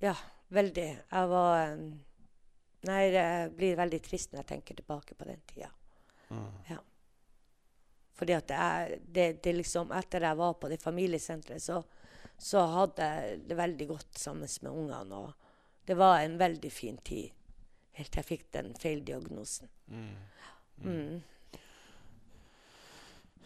Ja, 0.00 0.14
veldig. 0.49 0.88
Jeg 1.11 1.29
var 1.31 1.76
Nei, 2.85 3.03
det 3.11 3.25
blir 3.57 3.79
veldig 3.79 4.03
trist 4.05 4.33
når 4.33 4.43
jeg 4.43 4.50
tenker 4.50 4.76
tilbake 4.76 5.14
på 5.17 5.25
den 5.25 5.41
tida. 5.49 5.71
Mm. 6.31 6.78
Fordi 8.14 8.33
at 8.37 8.49
det 8.49 8.57
er 8.57 8.97
det, 9.14 9.28
det 9.45 9.54
liksom 9.57 9.93
Etter 9.93 10.28
jeg 10.28 10.38
var 10.38 10.54
på 10.54 10.69
det 10.71 10.81
familiesenteret, 10.83 11.62
så, 11.62 11.81
så 12.38 12.66
hadde 12.71 13.09
jeg 13.09 13.40
det 13.49 13.57
veldig 13.59 13.88
godt 13.88 14.19
sammen 14.19 14.49
med 14.62 14.71
ungene. 14.71 15.16
Og 15.16 15.33
det 15.87 15.97
var 15.99 16.21
en 16.21 16.38
veldig 16.38 16.73
fin 16.73 16.99
tid. 16.99 17.31
Helt 17.95 18.12
til 18.12 18.23
jeg 18.23 18.31
fikk 18.31 18.47
den 18.54 18.75
feildiagnosen. 18.78 19.69
Mm. 19.87 20.14
Mm. 20.83 21.23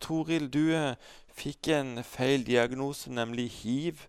Toril, 0.01 0.49
du 0.53 0.71
eh, 0.77 0.95
fikk 1.35 1.71
en 1.75 2.03
feil 2.07 2.45
diagnose, 2.47 3.11
nemlig 3.13 3.49
hiv. 3.63 4.05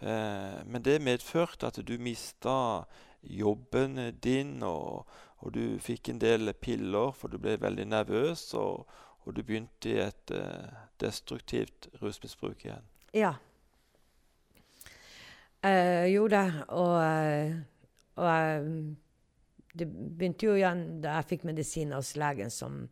Eh, 0.00 0.60
men 0.66 0.84
det 0.84 1.02
medførte 1.02 1.68
at 1.68 1.80
du 1.86 1.96
mista 1.98 2.84
jobben 3.22 3.98
din, 4.22 4.62
og, 4.62 5.06
og 5.42 5.54
du 5.56 5.78
fikk 5.82 6.12
en 6.12 6.20
del 6.22 6.52
piller, 6.54 7.10
for 7.18 7.32
du 7.32 7.40
ble 7.42 7.56
veldig 7.60 7.88
nervøs, 7.90 8.44
og, 8.58 8.86
og 9.26 9.34
du 9.34 9.42
begynte 9.42 9.90
i 9.90 9.98
et 10.04 10.34
uh, 10.34 10.70
destruktivt 11.02 11.88
rusmisbruk 12.02 12.62
igjen. 12.64 12.86
Ja. 13.16 13.34
Jeg 15.62 16.14
gjorde 16.14 16.38
det. 16.38 16.64
Og, 16.74 16.94
eh, 17.02 17.52
og 18.18 18.26
uh, 18.26 18.70
Det 19.78 19.86
begynte 19.88 20.46
jo 20.46 20.56
igjen 20.58 21.00
da 21.02 21.18
jeg 21.18 21.30
fikk 21.30 21.44
medisin 21.48 21.94
hos 21.96 22.14
legen 22.20 22.50
som 22.52 22.82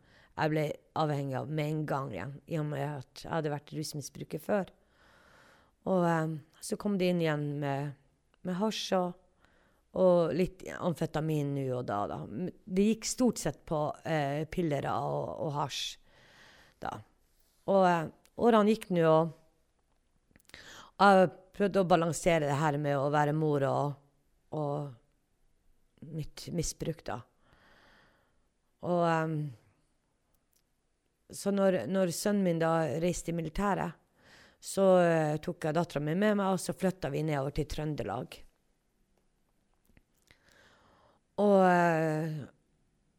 jeg 0.41 0.53
ble 0.53 0.63
avhengig 0.97 1.37
av 1.37 1.51
med 1.53 1.67
en 1.69 1.81
gang 1.87 2.13
igjen, 2.15 2.37
i 2.49 2.57
og 2.57 2.71
med 2.71 2.87
at 2.87 3.25
jeg 3.27 3.33
hadde 3.35 3.53
vært 3.53 3.73
rusmisbruker 3.77 4.41
før. 4.41 4.71
Og 5.91 6.07
så 6.65 6.79
kom 6.81 6.97
det 6.97 7.11
inn 7.11 7.21
igjen 7.21 7.45
med, 7.61 7.93
med 8.49 8.57
hasj 8.57 8.95
og, 8.97 9.19
og 9.99 10.35
litt 10.37 10.63
amfetamin 10.79 11.55
nå 11.57 11.65
og 11.81 11.85
da, 11.89 12.05
da. 12.07 12.19
Det 12.65 12.87
gikk 12.93 13.09
stort 13.11 13.41
sett 13.43 13.65
på 13.67 13.89
eh, 14.07 14.47
piller 14.51 14.87
og, 14.93 15.47
og 15.47 15.55
hasj 15.57 15.83
da. 16.83 16.93
Og 17.71 17.87
eh, 17.89 18.05
årene 18.41 18.71
gikk 18.71 18.91
nå, 18.95 19.15
og 21.01 21.01
jeg 21.01 21.31
prøvde 21.57 21.83
å 21.83 21.89
balansere 21.89 22.47
det 22.47 22.59
her 22.61 22.79
med 22.81 22.97
å 22.97 23.11
være 23.13 23.35
mor 23.37 23.65
og, 23.67 23.97
og 24.57 26.07
mitt 26.15 26.47
misbruk, 26.55 27.03
da. 27.05 27.19
Og 28.89 29.03
eh, 29.09 29.35
Så 31.31 31.51
når, 31.55 31.85
når 31.87 32.11
sønnen 32.15 32.47
min 32.47 32.63
da 32.63 32.73
reiste 33.03 33.31
i 33.31 33.37
militæret, 33.37 33.99
så 34.61 34.87
eh, 35.01 35.37
tok 35.41 35.67
jeg 35.67 35.77
dattera 35.77 36.03
mi 36.05 36.15
med 36.15 36.39
meg, 36.41 36.55
og 36.55 36.61
så 36.61 36.75
flytta 36.77 37.11
vi 37.13 37.23
nedover 37.25 37.55
til 37.57 37.69
Trøndelag. 37.71 38.39
Og, 41.41 41.59
eh, 41.65 42.41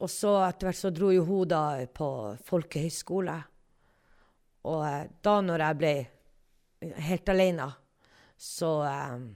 og 0.02 0.10
så 0.10 0.36
etter 0.46 0.70
hvert 0.70 0.82
så 0.82 0.94
dro 0.94 1.12
jo 1.14 1.26
hun 1.26 1.50
da 1.50 1.64
på 1.94 2.10
folkehøyskole. 2.46 3.38
Og 4.70 4.82
eh, 4.88 5.06
da 5.24 5.36
når 5.42 5.66
jeg 5.66 5.80
ble 5.82 5.94
helt 7.10 7.32
alene, 7.34 7.70
så 8.38 8.72
eh, 8.88 9.30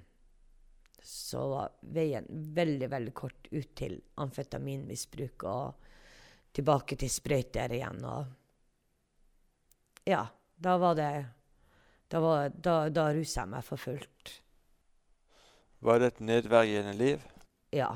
så 1.05 1.47
var 1.49 1.73
veien 1.93 2.25
veldig, 2.29 2.87
veldig 2.89 3.13
kort 3.13 3.47
ut 3.51 3.75
til 3.77 3.99
amfetaminmisbruk 4.21 5.43
og 5.45 5.91
tilbake 6.55 6.97
til 6.97 7.11
sprøyter 7.13 7.75
igjen. 7.77 7.99
Og 8.09 8.25
ja, 10.09 10.23
da 10.55 10.77
var 10.81 10.95
det 10.97 11.13
Da, 12.07 12.19
var, 12.21 12.49
da, 12.53 12.89
da 12.93 13.07
rusa 13.13 13.41
jeg 13.41 13.49
meg 13.49 13.63
for 13.65 13.81
fullt. 13.81 14.29
Var 15.81 15.99
det 15.99 16.07
et 16.11 16.19
nedverdigende 16.21 16.93
liv? 16.93 17.23
Ja. 17.73 17.87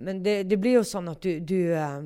Men 0.00 0.22
det, 0.24 0.42
det 0.48 0.56
blir 0.56 0.78
jo 0.78 0.84
sånn 0.86 1.10
at 1.12 1.22
du 1.22 1.40
Du, 1.44 1.58
eh, 1.76 2.00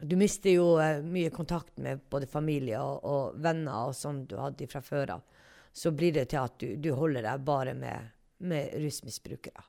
du 0.00 0.16
mister 0.16 0.54
jo 0.54 0.78
eh, 0.80 1.02
mye 1.02 1.30
kontakt 1.34 1.78
med 1.78 2.04
både 2.10 2.28
familie 2.30 2.80
og, 2.80 3.04
og 3.04 3.40
venner 3.42 3.90
og 3.90 3.96
sånn 3.96 4.24
du 4.30 4.36
hadde 4.40 4.68
fra 4.70 4.82
før 4.84 5.16
av. 5.18 5.26
Så 5.72 5.92
blir 5.94 6.14
det 6.14 6.30
til 6.32 6.40
at 6.42 6.56
du, 6.62 6.76
du 6.76 6.92
holder 6.96 7.26
deg 7.26 7.44
bare 7.46 7.74
med, 7.78 8.14
med 8.38 8.72
rusmisbrukere. 8.80 9.66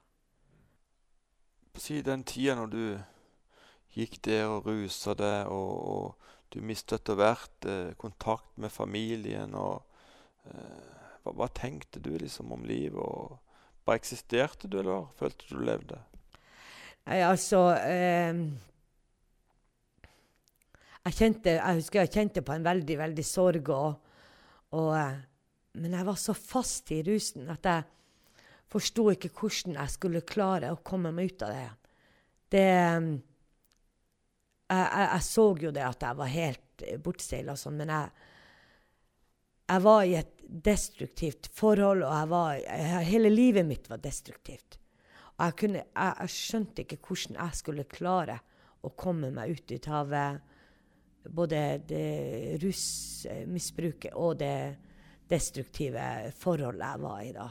Si 1.82 2.02
den 2.06 2.24
tida 2.28 2.56
når 2.60 2.72
du 2.72 2.86
gikk 3.96 4.22
der 4.26 4.48
og 4.50 4.70
rusa 4.70 5.16
deg, 5.18 5.52
og, 5.52 5.72
og 5.92 6.32
du 6.52 6.62
mistet 6.64 7.00
etter 7.02 7.20
hvert 7.20 7.68
eh, 7.68 7.94
kontakt 8.00 8.54
med 8.60 8.74
familien 8.74 9.56
og 9.56 9.84
eh, 10.48 10.92
hva, 11.24 11.36
hva 11.38 11.48
tenkte 11.54 12.02
du 12.04 12.14
liksom 12.18 12.52
om 12.56 12.66
livet? 12.68 13.00
og 13.02 13.40
Bare 13.86 14.02
eksisterte 14.02 14.70
du, 14.70 14.80
eller 14.80 15.10
følte 15.18 15.48
du 15.50 15.62
levde? 15.66 16.00
Nei, 17.10 17.18
altså 17.26 17.64
eh, 17.82 18.42
jeg, 21.02 21.16
kjente, 21.18 21.56
jeg 21.58 21.80
husker 21.80 22.04
jeg 22.04 22.14
kjente 22.14 22.44
på 22.46 22.54
en 22.54 22.68
veldig, 22.68 22.98
veldig 23.00 23.26
sorg. 23.26 23.72
Og, 23.74 24.14
og, 24.78 24.92
eh, 25.00 25.18
men 25.82 25.98
jeg 25.98 26.08
var 26.08 26.20
så 26.22 26.36
fast 26.38 26.94
i 26.94 27.02
rusen 27.08 27.50
at 27.54 27.66
jeg 27.66 27.88
forsto 28.72 29.10
ikke 29.12 29.34
hvordan 29.36 29.80
jeg 29.80 29.96
skulle 29.96 30.26
klare 30.28 30.72
å 30.72 30.82
komme 30.86 31.14
meg 31.16 31.34
ut 31.34 31.48
av 31.48 31.56
det. 31.56 31.70
Det 32.52 32.68
eh, 32.70 33.12
jeg, 34.72 34.84
jeg, 34.86 35.08
jeg 35.08 35.24
så 35.28 35.48
jo 35.60 35.72
det 35.76 35.84
at 35.84 36.06
jeg 36.06 36.20
var 36.22 36.30
helt 36.32 36.86
bortseila 37.04 37.56
sånn, 37.60 37.82
men 37.82 37.90
jeg, 37.92 38.28
jeg 39.72 39.84
var 39.84 40.06
i 40.08 40.14
et 40.20 40.38
destruktivt 40.52 41.50
forhold, 41.56 42.06
og 42.06 42.14
jeg 42.14 42.30
var, 42.32 42.54
jeg, 42.62 43.02
hele 43.10 43.32
livet 43.34 43.68
mitt 43.68 43.90
var 43.92 44.00
destruktivt. 44.04 44.81
Jeg, 45.42 45.58
kunne, 45.58 45.84
jeg, 45.88 46.16
jeg 46.22 46.34
skjønte 46.36 46.84
ikke 46.84 47.00
hvordan 47.08 47.40
jeg 47.40 47.58
skulle 47.58 47.90
klare 47.90 48.38
å 48.86 48.92
komme 48.98 49.32
meg 49.34 49.56
ut, 49.56 49.72
ut 49.74 49.88
av 49.90 50.14
både 51.30 51.62
det 51.90 52.58
rusmisbruket 52.62 54.14
og 54.18 54.38
det 54.42 54.56
destruktive 55.32 56.06
forholdet 56.38 56.88
jeg 56.88 57.04
var 57.06 57.26
i 57.26 57.34
da. 57.36 57.50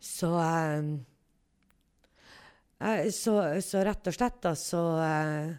Så 0.00 0.30
eh, 0.40 0.84
eh, 2.78 3.10
så, 3.10 3.34
så 3.60 3.84
rett 3.84 4.08
og 4.08 4.16
slett, 4.16 4.38
da, 4.42 4.54
så 4.56 4.84
eh, 5.04 5.50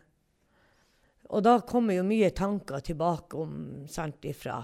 Og 1.31 1.43
da 1.45 1.59
kommer 1.67 1.95
jo 1.95 2.07
mye 2.07 2.31
tanker 2.35 2.81
tilbake 2.83 3.37
om 3.37 3.53
sant, 3.87 4.25
ifra 4.25 4.57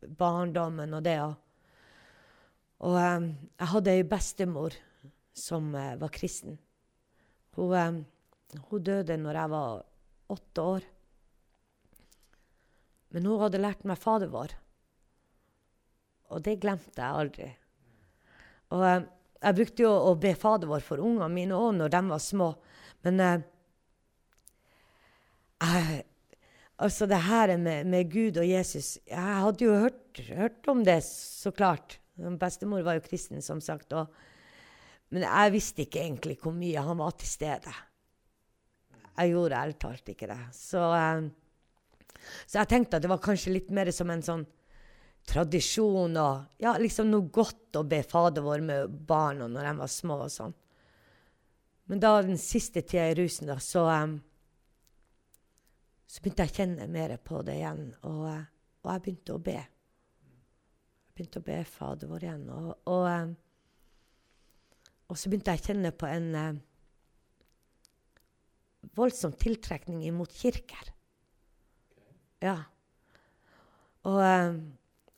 barndommen 0.00 0.94
og 0.94 1.02
det. 1.04 1.18
Og, 1.20 1.34
og 2.78 2.94
um, 2.94 3.32
jeg 3.58 3.70
hadde 3.72 3.94
ei 3.96 4.06
bestemor 4.06 4.76
som 5.34 5.72
uh, 5.74 5.96
var 5.98 6.12
kristen. 6.14 6.58
Hun, 7.58 7.74
um, 7.74 7.98
hun 8.70 8.84
døde 8.86 9.16
når 9.18 9.40
jeg 9.40 9.52
var 9.54 9.82
åtte 10.34 10.66
år. 10.74 10.86
Men 13.14 13.26
hun 13.26 13.42
hadde 13.42 13.60
lært 13.62 13.86
meg 13.88 13.98
Fader 13.98 14.30
vår. 14.30 14.54
og 16.28 16.42
det 16.44 16.58
glemte 16.60 17.00
jeg 17.00 17.20
aldri. 17.22 17.48
Og 18.76 18.82
um, 18.84 19.06
jeg 19.38 19.56
brukte 19.56 19.84
jo 19.84 19.92
å 20.10 20.14
be 20.20 20.34
Fader 20.36 20.68
vår 20.68 20.84
for 20.84 21.02
ungene 21.02 21.30
mine 21.32 21.56
òg 21.56 21.72
når 21.78 21.94
de 21.94 22.02
var 22.10 22.22
små. 22.22 22.48
Men 23.06 23.22
uh, 23.22 23.46
jeg, 25.62 26.02
altså 26.76 27.08
det 27.10 27.22
her 27.26 27.56
med, 27.56 27.86
med, 27.86 28.10
Gud 28.12 28.36
og 28.38 28.46
Jesus 28.46 28.98
Jeg 29.08 29.40
hadde 29.42 29.64
jo 29.64 29.74
hørt, 29.74 30.20
hørt, 30.28 30.68
om 30.70 30.84
det, 30.86 31.00
så 31.06 31.50
klart. 31.50 31.98
Bestemor 32.38 32.84
var 32.86 32.98
jo 32.98 33.04
kristen, 33.06 33.42
som 33.44 33.60
sagt. 33.64 33.92
Og, 33.96 34.12
men 35.14 35.26
jeg 35.26 35.54
visste 35.54 35.84
ikke 35.84 36.02
egentlig 36.02 36.38
hvor 36.42 36.54
mye 36.56 36.84
han 36.84 37.00
var 37.00 37.16
til 37.18 37.30
stede. 37.30 37.74
Jeg 39.18 39.32
gjorde 39.32 39.58
ærlig 39.58 39.78
talt 39.82 40.12
ikke 40.12 40.28
det. 40.30 40.40
Så, 40.54 40.82
um, 40.82 41.30
så, 42.44 42.60
jeg 42.60 42.70
tenkte 42.70 42.98
at 42.98 43.04
det 43.04 43.10
var 43.10 43.22
kanskje 43.22 43.54
litt 43.54 43.72
mer 43.74 43.90
som 43.94 44.10
en 44.14 44.22
sånn 44.24 44.46
tradisjon 45.28 46.14
og 46.16 46.62
ja, 46.62 46.72
liksom 46.80 47.10
noe 47.10 47.26
godt 47.34 47.76
å 47.76 47.82
be 47.84 47.98
Fader 48.06 48.44
vår 48.46 48.62
med 48.64 48.94
barna 49.08 49.48
når 49.50 49.66
de 49.66 49.74
var 49.82 49.90
små 49.92 50.22
og 50.24 50.32
sånn. 50.32 50.54
Men 51.88 52.00
da 52.00 52.14
den 52.22 52.38
siste 52.40 52.84
tida 52.84 53.08
i 53.10 53.16
rusen, 53.18 53.48
da, 53.50 53.58
så 53.60 53.86
um, 53.88 54.18
så 56.08 56.22
begynte 56.24 56.46
jeg 56.46 56.52
å 56.52 56.56
kjenne 56.56 56.86
mer 56.88 57.12
på 57.20 57.42
det 57.44 57.58
igjen, 57.58 57.90
og, 58.08 58.22
eh, 58.30 58.44
og 58.84 58.92
jeg 58.94 59.02
begynte 59.04 59.34
å 59.34 59.42
be. 59.44 59.58
Begynte 61.18 61.40
å 61.40 61.42
be 61.42 61.56
Fader 61.66 62.06
vår 62.06 62.24
igjen. 62.28 62.42
Og, 62.54 62.66
og, 62.86 63.04
eh, 63.10 63.30
og 65.10 65.16
så 65.18 65.26
begynte 65.26 65.50
jeg 65.50 65.58
å 65.58 65.66
kjenne 65.66 65.90
på 65.98 66.06
en 66.06 66.26
uh, 66.38 66.60
voldsom 68.94 69.32
tiltrekning 69.34 70.04
imot 70.06 70.30
kirker. 70.38 70.92
Ja. 72.44 72.54
Og 74.06 74.20
uh, 74.22 74.60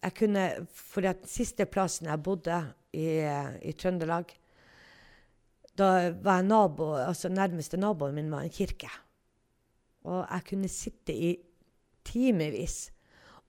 jeg 0.01 0.17
kunne 0.17 0.45
For 0.73 1.05
den 1.05 1.29
siste 1.29 1.67
plassen 1.69 2.09
jeg 2.09 2.25
bodde 2.25 2.63
i, 2.97 3.21
uh, 3.21 3.53
i 3.61 3.75
Trøndelag, 3.77 4.33
da 5.77 5.91
var 6.17 6.41
jeg 6.41 6.49
nabo, 6.49 6.95
altså 6.97 7.29
nærmeste 7.29 7.77
naboen 7.77 8.17
min 8.17 8.33
var 8.33 8.49
en 8.49 8.57
kirke. 8.57 8.89
Og 10.09 10.25
jeg 10.25 10.49
kunne 10.49 10.73
sitte 10.73 11.13
i 11.13 11.35
timevis 12.09 12.87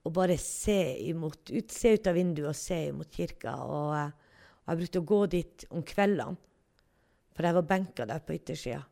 og 0.02 0.14
bare 0.16 0.36
se, 0.40 0.78
imot, 1.08 1.50
ut, 1.52 1.70
se 1.70 1.92
ut 1.94 2.08
av 2.10 2.16
vinduet 2.18 2.50
og 2.50 2.58
se 2.58 2.78
imot 2.88 3.10
kirka. 3.12 3.54
Og, 3.62 3.92
og 4.62 4.72
jeg 4.72 4.80
brukte 4.80 5.02
å 5.02 5.08
gå 5.12 5.20
dit 5.36 5.66
om 5.70 5.84
kveldene, 5.86 6.40
for 7.32 7.48
jeg 7.48 7.56
var 7.56 7.68
benka 7.68 8.06
der 8.08 8.24
på 8.24 8.34
yttersida. 8.36 8.82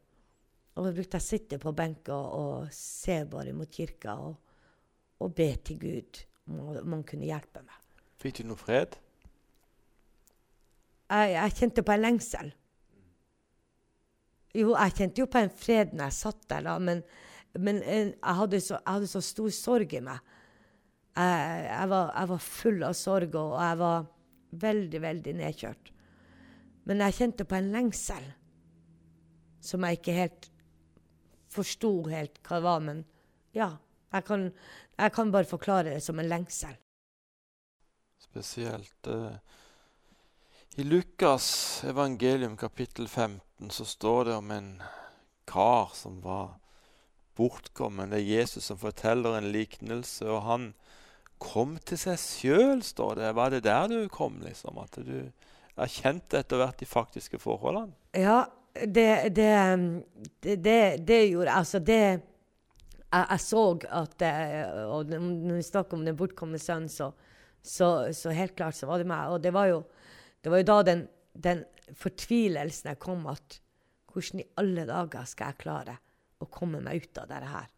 Og 0.79 0.87
da 0.87 0.93
brukte 0.95 1.19
jeg 1.19 1.25
å 1.25 1.27
sitte 1.27 1.59
på 1.61 1.73
benka 1.77 2.15
og, 2.15 2.31
og 2.41 2.75
se 2.75 3.19
bare 3.29 3.51
imot 3.53 3.75
kirka 3.75 4.15
og, 4.23 4.37
og 5.21 5.35
be 5.37 5.51
til 5.67 5.81
Gud 5.83 6.21
om 6.51 6.95
han 6.95 7.03
kunne 7.07 7.29
hjelpe 7.29 7.63
meg. 7.65 7.77
Fikk 8.21 8.41
du 8.41 8.49
noe 8.49 8.61
fred? 8.61 8.95
Jeg, 11.11 11.35
jeg 11.35 11.57
kjente 11.59 11.85
på 11.85 11.95
en 11.95 12.05
lengsel. 12.05 12.55
Jo, 14.55 14.73
jeg 14.73 14.95
kjente 14.97 15.23
jo 15.23 15.29
på 15.31 15.43
en 15.43 15.53
fred 15.53 15.93
når 15.95 16.09
jeg 16.09 16.19
satt 16.21 16.47
der, 16.51 16.65
da, 16.67 16.79
men 16.83 17.03
men 17.59 17.81
jeg 17.83 18.15
hadde, 18.23 18.61
så, 18.63 18.77
jeg 18.79 18.95
hadde 18.95 19.09
så 19.11 19.23
stor 19.25 19.51
sorg 19.55 19.95
i 19.97 20.03
meg. 20.05 20.21
Jeg, 21.17 21.65
jeg, 21.67 21.89
var, 21.91 22.13
jeg, 22.15 22.29
var, 22.31 22.45
full 22.45 22.85
av 22.87 22.95
sorg, 22.97 23.35
og 23.35 23.57
jeg 23.59 23.79
var 23.81 24.05
veldig, 24.65 25.01
veldig 25.03 25.35
nedkjørt. 25.41 25.91
Men 26.89 27.03
jeg 27.05 27.19
kjente 27.19 27.47
på 27.47 27.59
en 27.59 27.73
lengsel 27.75 28.29
som 29.61 29.85
jeg 29.85 30.01
ikke 30.01 30.17
helt 30.17 30.51
forsto 31.51 31.93
helt 32.09 32.39
hva 32.47 32.59
det 32.61 32.67
var. 32.67 32.85
Men 32.87 33.03
ja, 33.57 33.73
jeg 34.15 34.27
kan, 34.27 34.47
jeg 34.97 35.15
kan 35.17 35.35
bare 35.35 35.51
forklare 35.51 35.95
det 35.95 36.05
som 36.05 36.19
en 36.19 36.31
lengsel. 36.31 36.79
Spesielt 38.21 39.11
uh, 39.11 39.35
i 40.79 40.87
Lukas 40.87 41.83
evangelium 41.85 42.57
kapittel 42.57 43.09
15 43.09 43.71
så 43.75 43.85
står 43.85 44.25
det 44.25 44.35
om 44.39 44.51
en 44.55 44.73
kar 45.51 45.91
som 45.95 46.21
var 46.23 46.61
bortkommen. 47.37 48.13
Det 48.13 48.21
er 48.21 48.41
Jesus 48.41 48.69
som 48.71 48.79
forteller 48.79 49.39
en 49.39 49.51
liknelse, 49.53 50.29
og 50.31 50.45
han 50.47 50.71
kom 51.41 51.77
til 51.89 51.99
seg 51.99 52.21
sjøl, 52.21 52.83
står 52.85 53.21
det. 53.21 53.35
Var 53.39 53.55
det 53.55 53.65
der 53.67 53.89
du 53.91 54.01
kom, 54.13 54.39
liksom? 54.45 54.79
At 54.83 54.99
du 55.03 55.31
erkjente 55.81 56.41
etter 56.43 56.61
hvert 56.61 56.81
de 56.81 56.89
faktiske 56.89 57.41
forholdene? 57.41 57.95
Ja, 58.17 58.45
det, 58.75 59.33
det, 59.35 59.53
det, 60.43 60.81
det 61.07 61.21
gjorde 61.27 61.57
Altså, 61.57 61.81
det 61.83 62.01
jeg, 63.11 63.25
jeg, 63.25 63.41
så 63.43 63.63
at 63.91 64.23
Og 64.87 65.11
når 65.11 65.57
vi 65.57 65.67
snakker 65.67 65.99
om 65.99 66.05
den 66.07 66.19
bortkomne 66.19 66.61
sønnen, 66.63 66.89
så, 66.89 67.11
så, 67.63 68.13
så, 68.15 68.31
helt 68.31 68.55
klart 68.59 68.79
så 68.79 68.87
var 68.87 69.03
det 69.03 69.09
meg. 69.11 69.33
Og 69.33 69.43
det 69.43 69.55
var 69.55 69.71
jo, 69.73 69.83
var 70.47 70.63
jo 70.63 70.69
da 70.69 70.79
den, 70.87 71.03
den 71.35 71.65
fortvilelsen 71.99 72.93
jeg 72.93 73.03
kom 73.03 73.27
at 73.31 73.61
Hvordan 74.11 74.41
i 74.43 74.49
alle 74.59 74.83
dager 74.89 75.27
skal 75.31 75.53
jeg 75.53 75.61
klare 75.61 75.93
å 76.43 76.49
komme 76.51 76.81
meg 76.83 77.05
ut 77.05 77.19
av 77.23 77.29
dette 77.31 77.47
her. 77.47 77.69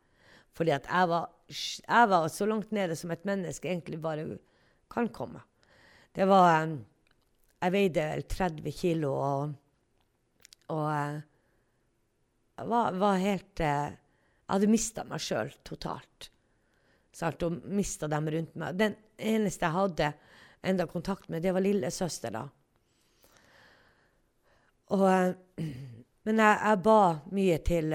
Fordi 0.53 0.75
at 0.75 0.89
jeg 0.91 1.09
var, 1.09 1.29
jeg 1.49 2.09
var, 2.13 2.29
så 2.29 2.47
langt 2.47 2.73
nede 2.77 2.97
som 2.97 3.11
et 3.11 3.25
menneske 3.29 3.71
egentlig 3.71 4.01
bare 4.03 4.27
kan 4.93 5.09
komme. 5.09 5.41
Det 6.13 6.29
var 6.29 6.69
Jeg 7.63 7.73
veide 7.73 8.05
vel 8.11 8.23
30 8.27 8.73
kilo 8.75 9.13
og, 9.15 9.53
og 10.75 10.89
jeg 12.59 12.67
var, 12.69 12.93
var 12.93 13.21
helt 13.23 13.61
Jeg 13.61 13.97
hadde 14.51 14.69
mista 14.69 15.05
meg 15.09 15.23
sjøl 15.23 15.53
totalt. 15.65 16.29
Sant? 17.13 17.43
Og 17.43 17.63
mista 17.65 18.09
dem 18.09 18.29
rundt 18.29 18.57
meg. 18.59 18.77
Den 18.77 18.97
eneste 19.17 19.65
jeg 19.65 19.77
hadde 19.77 20.13
enda 20.63 20.87
kontakt 20.87 21.29
med, 21.29 21.43
det 21.43 21.53
var 21.53 21.65
lillesøster, 21.65 22.35
da. 22.35 22.47
Og, 24.93 25.35
men 26.27 26.43
jeg, 26.45 26.59
jeg, 26.59 26.83
ba 26.85 26.99
mye 27.33 27.59
til 27.67 27.95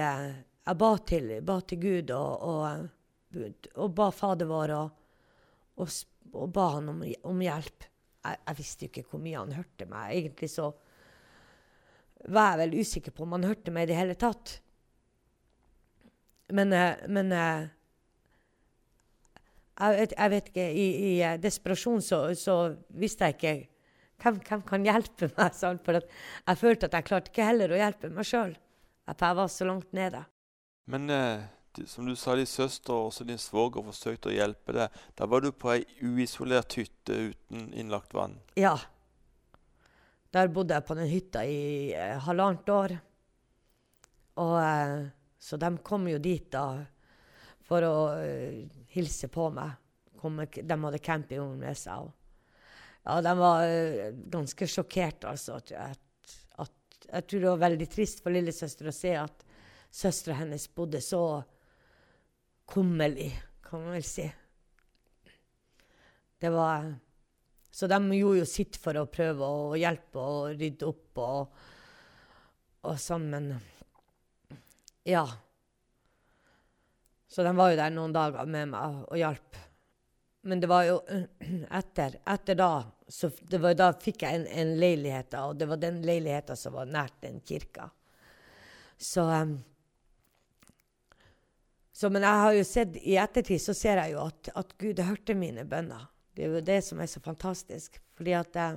jeg 0.68 0.76
ba 0.76 0.90
til, 1.08 1.30
ba 1.48 1.60
til 1.64 1.80
Gud 1.80 2.10
og, 2.12 2.42
og, 2.44 2.88
og, 3.74 3.88
ba 3.96 4.10
Fader 4.12 4.50
vår 4.50 4.74
og, 4.76 5.86
og 6.34 6.50
ba 6.52 6.66
han 6.74 6.90
om, 6.92 7.00
om 7.30 7.40
hjelp. 7.40 7.86
Jeg, 8.26 8.40
jeg, 8.42 8.58
visste 8.58 8.84
jo 8.84 8.92
ikke 8.92 9.06
hvor 9.08 9.22
mye 9.24 9.40
han 9.40 9.56
hørte 9.56 9.88
meg. 9.88 10.12
Egentlig 10.18 10.50
så 10.52 10.68
var 12.28 12.52
jeg 12.52 12.60
vel 12.64 12.78
usikker 12.82 13.14
på 13.16 13.24
om 13.24 13.38
han 13.38 13.48
hørte 13.48 13.72
meg 13.72 13.86
i 13.86 13.92
det 13.92 13.98
hele 13.98 14.18
tatt. 14.18 14.58
Men, 16.52 16.72
eh, 16.76 17.08
men 17.08 17.32
eh, 17.32 17.66
jeg, 19.78 19.96
vet, 19.96 20.14
jeg, 20.18 20.32
vet, 20.34 20.52
ikke 20.52 20.68
I, 20.68 20.86
i 21.08 21.10
eh, 21.22 21.40
desperasjon 21.40 22.00
så, 22.04 22.22
så, 22.36 22.60
visste 22.88 23.28
jeg 23.28 23.38
ikke 23.38 23.58
hvem, 24.20 24.40
hvem 24.44 24.64
kan 24.68 24.88
hjelpe 24.88 25.32
meg. 25.32 25.54
Sånn, 25.62 25.80
for 25.84 26.00
jeg 26.02 26.60
følte 26.60 26.90
at 26.90 26.98
jeg 26.98 27.08
klarte 27.08 27.32
ikke 27.32 27.52
heller 27.54 27.72
å 27.72 27.86
hjelpe 27.86 28.12
meg 28.12 28.28
sjøl. 28.28 28.58
Jeg 29.08 29.38
var 29.38 29.48
så 29.48 29.64
langt 29.64 29.94
nede. 29.96 30.26
Men 30.88 31.10
eh, 31.12 31.46
som 31.86 32.06
du 32.06 32.16
sa, 32.16 32.34
din 32.36 32.46
søster 32.48 32.94
og 32.94 33.10
også 33.10 33.26
din 33.28 33.40
svoger 33.40 33.84
forsøkte 33.84 34.30
å 34.30 34.34
hjelpe 34.34 34.74
deg. 34.74 35.00
Da 35.18 35.28
var 35.30 35.44
du 35.44 35.50
på 35.52 35.72
ei 35.74 35.84
uisolert 36.02 36.78
hytte 36.78 37.18
uten 37.30 37.68
innlagt 37.76 38.14
vann? 38.16 38.38
Ja. 38.58 38.74
Der 40.34 40.50
bodde 40.52 40.76
jeg 40.76 40.86
på 40.88 40.96
den 40.98 41.10
hytta 41.10 41.44
i 41.46 41.92
eh, 41.96 42.16
halvannet 42.24 42.72
år. 42.72 42.96
Og, 44.38 44.54
eh, 44.62 45.08
så 45.38 45.58
de 45.60 45.72
kom 45.84 46.08
jo 46.10 46.20
dit 46.22 46.48
da 46.52 46.66
for 47.68 47.84
å 47.84 47.96
eh, 48.22 48.64
hilse 48.94 49.30
på 49.32 49.48
meg. 49.54 49.76
Kom, 50.18 50.40
de 50.40 50.80
hadde 50.82 51.04
campingvogn 51.04 51.60
med 51.62 51.78
seg. 51.78 52.08
Og, 52.08 52.14
ja, 53.04 53.20
de 53.24 53.32
var 53.38 53.62
uh, 53.64 54.08
ganske 54.28 54.66
sjokkert, 54.68 55.24
altså. 55.30 55.60
At, 55.78 56.32
at, 56.60 57.04
jeg 57.06 57.26
tror 57.30 57.44
det 57.44 57.52
var 57.52 57.62
veldig 57.62 57.86
trist 57.88 58.18
for 58.24 58.34
lillesøster 58.34 58.90
å 58.90 58.92
se 58.92 59.14
at 59.16 59.46
søstera 59.90 60.38
hennes 60.40 60.68
bodde 60.74 61.00
så 61.04 61.42
kummerlig, 62.68 63.32
kan 63.64 63.82
man 63.84 63.96
vel 63.96 64.06
si. 64.06 64.26
Det 66.38 66.50
var 66.54 66.94
Så 67.70 67.86
de 67.86 67.98
gjorde 68.16 68.40
jo 68.40 68.46
sitt 68.48 68.76
for 68.80 68.96
å 68.98 69.06
prøve 69.06 69.46
å 69.46 69.76
hjelpe 69.78 70.18
og 70.18 70.56
rydde 70.58 70.86
opp 70.88 71.20
og, 71.22 71.58
og 72.88 72.96
sånn, 72.98 73.28
men 73.30 73.52
Ja. 75.06 75.26
Så 77.28 77.44
de 77.44 77.52
var 77.54 77.70
jo 77.70 77.78
der 77.78 77.92
noen 77.92 78.12
dager 78.12 78.48
med 78.48 78.72
meg 78.72 79.02
og 79.04 79.18
hjalp. 79.20 79.58
Men 80.48 80.60
det 80.60 80.70
var 80.70 80.86
jo 80.88 80.96
etter, 81.80 82.18
etter 82.24 82.58
da 82.58 82.72
så 83.08 83.30
var 83.60 83.76
Da 83.76 83.92
fikk 83.96 84.22
jeg 84.24 84.36
en, 84.36 84.46
en 84.46 84.74
leilighet, 84.80 85.34
og 85.40 85.56
det 85.60 85.68
var 85.68 85.80
den 85.80 86.02
leiligheta 86.04 86.56
som 86.56 86.76
var 86.76 86.88
nært 86.88 87.20
den 87.24 87.40
kirka. 87.40 87.88
Så 88.98 89.24
um, 89.24 89.54
så, 91.98 92.06
men 92.14 92.22
jeg 92.22 92.42
har 92.44 92.52
jo 92.54 92.66
sett, 92.66 92.96
i 93.02 93.16
ettertid 93.18 93.58
så 93.58 93.74
ser 93.74 93.98
jeg 93.98 94.12
jo 94.12 94.20
at, 94.28 94.52
at 94.60 94.76
Gud 94.78 95.00
hørte 95.02 95.34
mine 95.34 95.64
bønner. 95.66 96.04
Det 96.30 96.44
er 96.46 96.52
jo 96.54 96.60
det 96.62 96.78
som 96.86 97.00
er 97.02 97.10
så 97.10 97.18
fantastisk. 97.24 97.98
Fordi 98.14 98.36
at 98.38 98.54
jeg, 98.54 98.76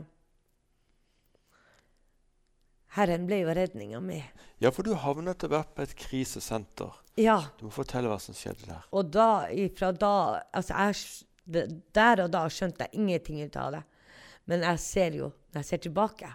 Herren 2.98 3.30
ble 3.30 3.44
jo 3.44 3.54
redninga 3.54 4.02
mi. 4.02 4.18
Ja, 4.58 4.74
for 4.74 4.90
du 4.90 4.96
havnet 4.98 5.38
etter 5.38 5.54
hvert 5.54 5.70
på 5.78 5.86
et 5.86 5.94
krisesenter. 6.02 6.98
Ja. 7.22 7.38
Du 7.62 7.68
må 7.68 7.76
fortelle 7.76 8.10
hva 8.10 8.18
som 8.20 8.34
skjedde 8.34 8.66
der. 8.72 8.90
Og 8.90 9.14
da, 9.14 9.30
ifra 9.54 9.94
da 9.94 10.14
altså 10.50 10.82
jeg, 10.82 11.78
Der 11.94 12.26
og 12.26 12.34
da 12.34 12.48
skjønte 12.50 12.88
jeg 12.88 13.04
ingenting 13.04 13.46
ut 13.46 13.56
av 13.62 13.78
det. 13.78 13.86
Men 14.50 14.66
jeg 14.66 14.82
ser 14.82 15.22
jo, 15.22 15.30
når 15.54 15.62
jeg 15.62 15.70
ser 15.70 15.86
tilbake, 15.86 16.34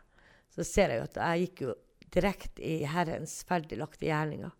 så 0.54 0.62
ser 0.62 0.94
jeg 0.94 1.02
jo 1.02 1.10
at 1.10 1.24
jeg 1.24 1.48
gikk 1.48 1.66
jo 1.66 1.80
direkte 2.14 2.62
i 2.62 2.84
Herrens 2.86 3.40
ferdiglagte 3.48 4.06
gjerninger. 4.06 4.54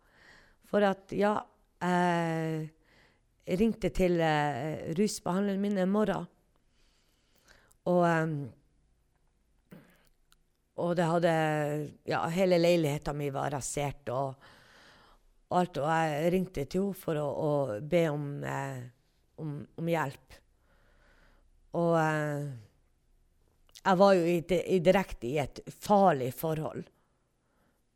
For 0.66 0.82
at, 0.82 1.14
ja 1.14 1.38
Jeg 1.84 3.58
ringte 3.60 3.90
til 3.94 4.16
uh, 4.18 4.94
rusbehandleren 4.96 5.60
min 5.60 5.78
en 5.78 5.92
morgen. 5.92 6.28
Og 7.86 8.02
um, 8.02 8.38
og 10.76 10.92
det 10.96 11.08
hadde 11.08 11.32
Ja, 12.08 12.26
hele 12.32 12.58
leiligheta 12.60 13.14
mi 13.16 13.30
var 13.32 13.54
rasert 13.54 14.10
og, 14.12 14.34
og 15.48 15.58
alt. 15.60 15.80
Og 15.80 15.88
jeg 15.88 16.32
ringte 16.34 16.66
til 16.66 16.88
henne 16.88 17.00
for 17.00 17.20
å, 17.20 17.26
å 17.26 17.52
be 17.80 18.04
om, 18.12 18.28
eh, 18.44 18.82
om, 19.42 19.56
om, 19.78 19.88
hjelp. 19.88 20.36
Og 21.80 21.96
eh, 22.00 22.50
jeg 23.80 24.00
var 24.02 24.14
jo 24.18 24.28
i, 24.28 24.38
i, 24.76 24.78
direkte 24.84 25.30
i 25.30 25.38
et 25.40 25.62
farlig 25.72 26.32
forhold. 26.36 26.84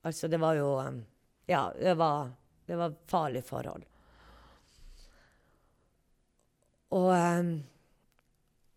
Altså, 0.06 0.30
det 0.32 0.40
var 0.40 0.56
jo 0.56 0.74
um, 0.80 1.02
Ja, 1.50 1.66
det 1.76 1.96
var, 1.98 2.30
det 2.70 2.78
var 2.78 2.94
farlig 3.10 3.42
forhold. 3.46 3.82
Og 6.94 7.10
um, 7.10 7.50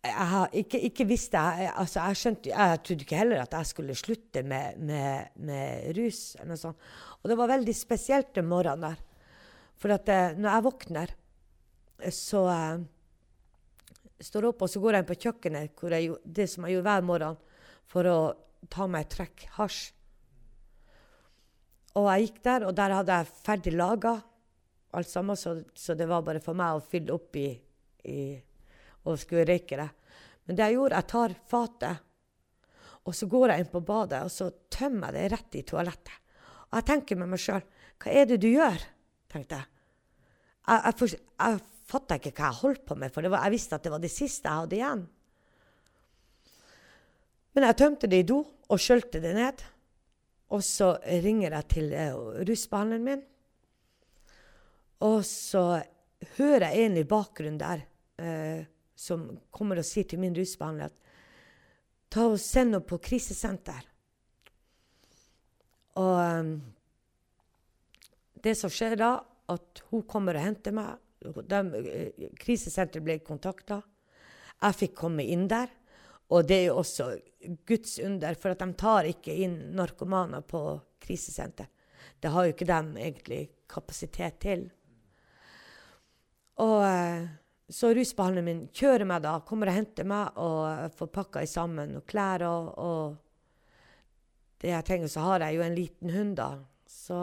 jeg 0.03 0.27
har 0.33 0.55
ikke, 0.59 0.79
ikke 0.89 1.05
visste 1.07 1.39
jeg, 1.39 1.69
altså 1.79 2.01
jeg, 2.01 2.19
skjønte, 2.19 2.51
jeg 2.51 2.79
trodde 2.83 3.05
ikke 3.05 3.19
heller 3.21 3.43
at 3.45 3.53
jeg 3.55 3.69
skulle 3.69 3.95
slutte 3.95 4.43
med, 4.43 4.81
med, 4.83 5.31
med 5.47 5.93
rus. 5.97 6.33
eller 6.35 6.53
noe 6.53 6.59
sånt. 6.59 6.89
Og 7.21 7.31
det 7.31 7.37
var 7.39 7.53
veldig 7.53 7.75
spesielt 7.77 8.33
den 8.35 8.49
morgenen 8.51 8.89
der. 8.89 8.99
For 9.79 9.95
at 9.95 10.09
eh, 10.11 10.35
når 10.35 10.49
jeg 10.49 10.65
våkner, 10.67 11.13
så 12.11 12.43
eh, 12.51 12.83
står 14.27 14.49
opp, 14.51 14.65
og 14.65 14.71
så 14.71 14.81
går 14.83 14.97
jeg 14.97 15.03
inn 15.03 15.11
på 15.13 15.19
kjøkkenet, 15.25 15.73
hvor 15.79 15.95
jeg, 15.95 16.17
det 16.25 16.49
som 16.51 16.67
jeg 16.67 16.77
gjør 16.77 16.87
hver 16.89 17.07
morgen, 17.07 17.39
for 17.89 18.09
å 18.09 18.17
ta 18.73 18.89
meg 18.91 19.05
et 19.05 19.15
trekk 19.15 19.47
hasj. 19.57 19.93
Og 21.99 22.07
jeg 22.09 22.27
gikk 22.27 22.39
der, 22.45 22.65
og 22.67 22.75
der 22.77 22.95
hadde 22.97 23.17
jeg 23.19 23.33
ferdig 23.45 23.73
laga 23.75 24.15
alt 24.93 25.09
sammen, 25.09 25.37
så, 25.37 25.55
så, 25.73 25.95
det 25.97 26.07
var 26.09 26.25
bare 26.25 26.41
for 26.41 26.57
meg 26.57 26.77
å 26.77 26.85
fylle 26.85 27.13
opp 27.15 27.37
i, 27.41 27.47
i 28.09 28.17
og 29.03 29.19
skulle 29.19 29.45
røyke 29.49 29.77
det. 29.79 29.89
Men 30.47 30.57
det 30.57 30.67
jeg 30.67 30.77
gjorde, 30.77 30.99
jeg 30.99 31.09
tar 31.11 31.35
fatet, 31.49 32.09
og 33.03 33.15
så 33.17 33.27
går 33.27 33.51
jeg 33.51 33.63
inn 33.63 33.71
på 33.73 33.81
badet 33.83 34.21
og 34.23 34.31
så 34.31 34.47
tømmer 34.71 35.11
jeg 35.11 35.15
det 35.17 35.31
rett 35.33 35.57
i 35.59 35.63
toalettet. 35.67 36.19
Og 36.69 36.77
jeg 36.79 36.87
tenker 36.87 37.19
med 37.19 37.33
meg 37.33 37.41
sjøl 37.41 37.65
Hva 38.01 38.13
er 38.13 38.29
det 38.29 38.39
du 38.41 38.47
gjør? 38.49 38.85
tenkte 39.33 39.59
jeg. 39.59 39.67
Jeg, 40.69 40.93
jeg, 40.93 41.19
jeg 41.41 41.59
fatta 41.89 42.17
ikke 42.17 42.31
hva 42.37 42.47
jeg 42.47 42.59
holdt 42.61 42.85
på 42.87 42.97
med, 42.99 43.11
for 43.13 43.27
var, 43.27 43.43
jeg 43.47 43.55
visste 43.55 43.77
at 43.77 43.83
det 43.83 43.91
var 43.91 44.01
det 44.03 44.11
siste 44.13 44.47
jeg 44.47 44.63
hadde 44.63 44.77
igjen. 44.77 45.03
Men 47.53 47.67
jeg 47.67 47.79
tømte 47.81 48.09
det 48.09 48.21
i 48.23 48.27
do 48.29 48.39
og 48.43 48.81
skjølte 48.81 49.21
det 49.23 49.33
ned. 49.37 49.63
Og 50.53 50.61
så 50.65 50.93
ringer 51.25 51.55
jeg 51.57 51.69
til 51.73 51.93
uh, 51.97 52.43
rusbehandleren 52.45 53.07
min. 53.07 53.23
Og 55.03 55.23
så 55.27 55.81
hører 56.37 56.69
jeg 56.69 56.85
en 56.85 56.99
i 57.01 57.07
bakgrunnen 57.07 57.59
der 57.59 57.81
eh, 58.21 58.61
som 58.95 59.25
kommer 59.51 59.81
og 59.81 59.87
sier 59.87 60.07
til 60.07 60.21
min 60.21 60.35
rusbehandler 60.37 60.87
at 60.87 61.01
ta 62.13 62.27
og 62.29 62.39
send 62.39 62.71
henne 62.71 62.85
på 62.87 63.01
krisesenter. 63.03 63.81
Og 65.99 66.15
um, 66.17 66.53
det 68.43 68.55
som 68.57 68.71
skjer 68.71 68.95
da, 69.01 69.17
at 69.51 69.83
hun 69.91 70.05
kommer 70.09 70.39
og 70.39 70.45
henter 70.47 70.75
meg. 70.75 71.01
De, 71.23 71.59
uh, 71.59 72.29
krisesenteret 72.39 73.03
ble 73.03 73.19
kontakta. 73.25 73.81
Jeg 74.63 74.79
fikk 74.79 74.95
komme 75.03 75.25
inn 75.27 75.49
der. 75.51 75.67
Og 76.31 76.47
det 76.47 76.57
er 76.61 76.65
jo 76.69 76.79
også 76.81 77.09
Guds 77.67 77.97
under, 77.99 78.35
for 78.39 78.53
at 78.53 78.61
de 78.63 78.69
tar 78.79 79.09
ikke 79.09 79.35
inn 79.43 79.57
narkomaner 79.75 80.45
på 80.47 80.63
krisesenter. 81.03 81.67
Det 82.19 82.31
har 82.31 82.45
jo 82.45 82.53
ikke 82.53 82.67
de 82.69 82.79
egentlig 83.03 83.41
kapasitet 83.69 84.39
til. 84.43 84.67
Og 86.63 86.79
uh, 86.85 87.25
så 87.73 87.91
rusbehandleren 87.95 88.45
min 88.47 88.63
kjører 88.75 89.07
meg 89.09 89.23
da, 89.25 89.37
kommer 89.47 89.71
og 89.71 89.77
henter 89.77 90.07
meg 90.07 90.39
og 90.39 90.93
får 90.97 91.11
pakka 91.15 91.43
sammen 91.49 91.97
og 91.99 92.05
klær 92.07 92.45
og, 92.47 92.69
og 92.77 93.15
det 94.63 94.71
jeg 94.71 94.87
trenger. 94.87 95.11
Så 95.11 95.23
har 95.25 95.45
jeg 95.47 95.57
jo 95.57 95.65
en 95.65 95.77
liten 95.77 96.13
hund, 96.13 96.35
da. 96.39 96.49
Så, 96.87 97.19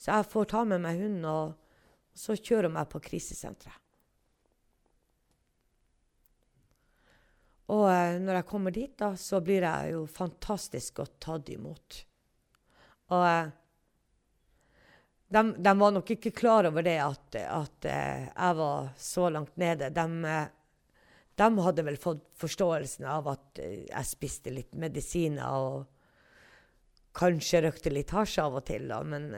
så 0.00 0.16
jeg 0.16 0.30
får 0.32 0.50
ta 0.54 0.64
med 0.64 0.82
meg 0.82 1.02
hunden, 1.02 1.26
og 1.28 2.16
så 2.16 2.38
kjører 2.38 2.70
hun 2.70 2.78
meg 2.78 2.88
på 2.90 3.02
krisesenteret. 3.04 3.79
Og 7.70 7.86
eh, 7.92 8.18
når 8.22 8.40
jeg 8.40 8.48
kommer 8.50 8.74
dit, 8.74 8.92
da, 8.98 9.12
så 9.18 9.40
blir 9.44 9.64
jeg 9.66 9.94
jo 9.94 10.04
fantastisk 10.10 11.00
godt 11.02 11.18
tatt 11.22 11.50
imot. 11.54 12.00
Og 13.14 13.26
eh, 13.26 13.52
de, 15.30 15.44
de, 15.62 15.74
var 15.78 15.94
nok 15.94 16.10
ikke 16.16 16.34
klar 16.34 16.66
over 16.66 16.82
det 16.82 16.96
at, 17.04 17.36
at 17.38 17.86
uh, 17.86 18.24
jeg 18.26 18.54
var 18.58 18.88
så 18.98 19.28
langt 19.30 19.52
nede. 19.62 19.92
De, 19.94 20.06
de, 21.38 21.48
hadde 21.62 21.84
vel 21.86 21.98
fått 22.02 22.24
forståelsen 22.40 23.06
av 23.06 23.28
at 23.30 23.60
jeg 23.62 24.08
spiste 24.08 24.50
litt 24.50 24.74
medisiner 24.74 25.54
og 25.54 25.86
kanskje 27.14 27.62
røkte 27.68 27.94
litt 27.94 28.10
hasj 28.10 28.40
av 28.42 28.58
og 28.58 28.66
til, 28.66 28.90
da, 28.90 28.98
men 29.06 29.30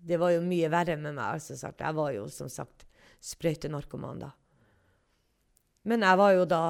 det 0.00 0.16
var 0.16 0.32
jo 0.32 0.48
mye 0.48 0.72
verre 0.72 0.96
med 0.96 1.12
meg. 1.18 1.36
Altså. 1.36 1.58
Jeg 1.68 2.00
var 2.00 2.16
jo 2.16 2.24
som 2.32 2.48
sagt 2.52 2.86
sprøytenarkoman 3.20 4.24
da. 4.24 4.32
Men 5.86 6.02
jeg 6.02 6.18
var 6.18 6.34
jo 6.34 6.44
da 6.50 6.62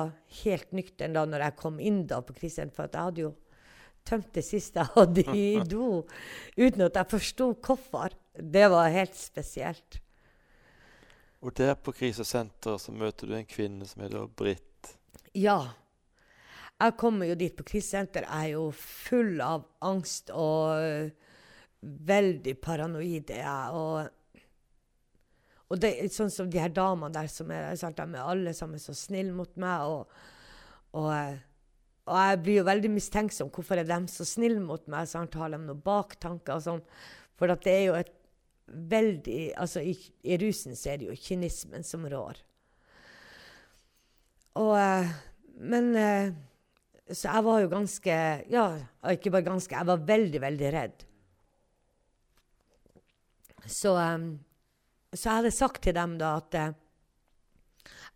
helt 0.43 0.73
nøktern 0.77 1.17
da 1.17 1.25
når 1.29 1.47
jeg 1.47 1.59
kom 1.61 1.79
inn 1.81 2.03
da 2.09 2.21
på 2.25 2.37
Kristian, 2.37 2.73
for 2.75 2.91
jeg 2.91 3.09
hadde 3.09 3.25
jo 3.25 3.33
tømt 4.07 4.29
det 4.37 4.45
siste 4.47 4.83
jeg 4.83 4.93
hadde 4.95 5.25
i 5.33 5.47
do, 5.75 6.03
uten 6.59 6.87
at 6.87 7.01
jeg 7.01 7.13
forsto 7.15 7.51
hvorfor. 7.55 8.17
Det 8.37 8.67
var 8.71 8.93
helt 8.93 9.17
spesielt. 9.17 10.01
Og 11.41 11.55
der 11.57 11.75
på 11.79 11.95
krisesenteret 11.97 12.83
så 12.83 12.93
møter 12.93 13.29
du 13.29 13.37
en 13.37 13.49
kvinne 13.49 13.89
som 13.89 14.05
heter 14.05 14.29
Britt. 14.37 14.97
Ja. 15.37 15.61
Jeg 16.77 16.97
kommer 17.01 17.29
jo 17.31 17.37
dit 17.39 17.55
på 17.57 17.65
krisesenter. 17.65 18.27
Jeg 18.27 18.51
er 18.51 18.59
jo 18.59 18.67
full 18.77 19.41
av 19.41 19.65
angst 19.85 20.33
og 20.35 21.13
veldig 21.81 22.57
paranoid. 22.61 23.33
Og, 23.73 24.11
og 25.67 25.81
det 25.83 25.93
er 25.99 26.13
sånn 26.15 26.31
som 26.31 26.51
de 26.51 26.61
her 26.63 26.71
damene 26.71 27.11
der 27.15 27.29
som 27.33 27.51
er, 27.51 27.73
sant, 27.81 27.99
de 27.99 28.15
er 28.15 28.31
alle 28.31 28.53
sammen 28.55 28.79
så 28.83 28.95
snille 28.95 29.35
mot 29.35 29.51
meg. 29.59 29.83
og, 29.91 30.07
og 30.97 31.11
og 32.07 32.15
jeg 32.15 32.43
blir 32.43 32.61
jo 32.61 32.67
veldig 32.69 32.91
mistenksom. 32.95 33.49
Hvorfor 33.51 33.81
er 33.81 33.87
de 33.89 33.97
så 34.11 34.25
snille 34.27 34.61
mot 34.63 34.85
meg? 34.91 35.09
Så 35.11 35.25
har 35.25 35.51
de 35.51 35.59
noen 35.59 35.83
baktanker 35.83 36.55
og 36.55 36.63
sånn. 36.63 36.83
For 37.37 37.51
det 37.51 37.73
er 37.73 37.85
jo 37.89 37.97
et 37.99 38.13
veldig 38.67 39.41
Altså, 39.63 39.83
i, 39.83 39.95
i, 40.27 40.37
rusen 40.43 40.75
så 40.79 40.93
er 40.93 41.01
det 41.01 41.11
jo 41.11 41.19
kynismen 41.19 41.87
som 41.87 42.07
rår. 42.11 42.39
Og 44.63 44.73
eh, 44.79 45.11
Men 45.59 45.91
eh, 45.99 46.33
Så 47.11 47.29
jeg 47.29 47.45
var 47.47 47.61
jo 47.63 47.73
ganske 47.75 48.17
Ja, 48.55 48.67
ikke 49.11 49.35
bare 49.35 49.51
ganske. 49.51 49.75
Jeg 49.75 49.91
var 49.91 50.07
veldig, 50.07 50.41
veldig 50.47 50.73
redd. 50.79 51.07
Så, 53.67 53.97
så 55.17 55.29
jeg 55.31 55.41
hadde 55.41 55.55
sagt 55.55 55.83
til 55.87 55.97
dem 55.97 56.17
da 56.21 56.37
at 56.39 56.57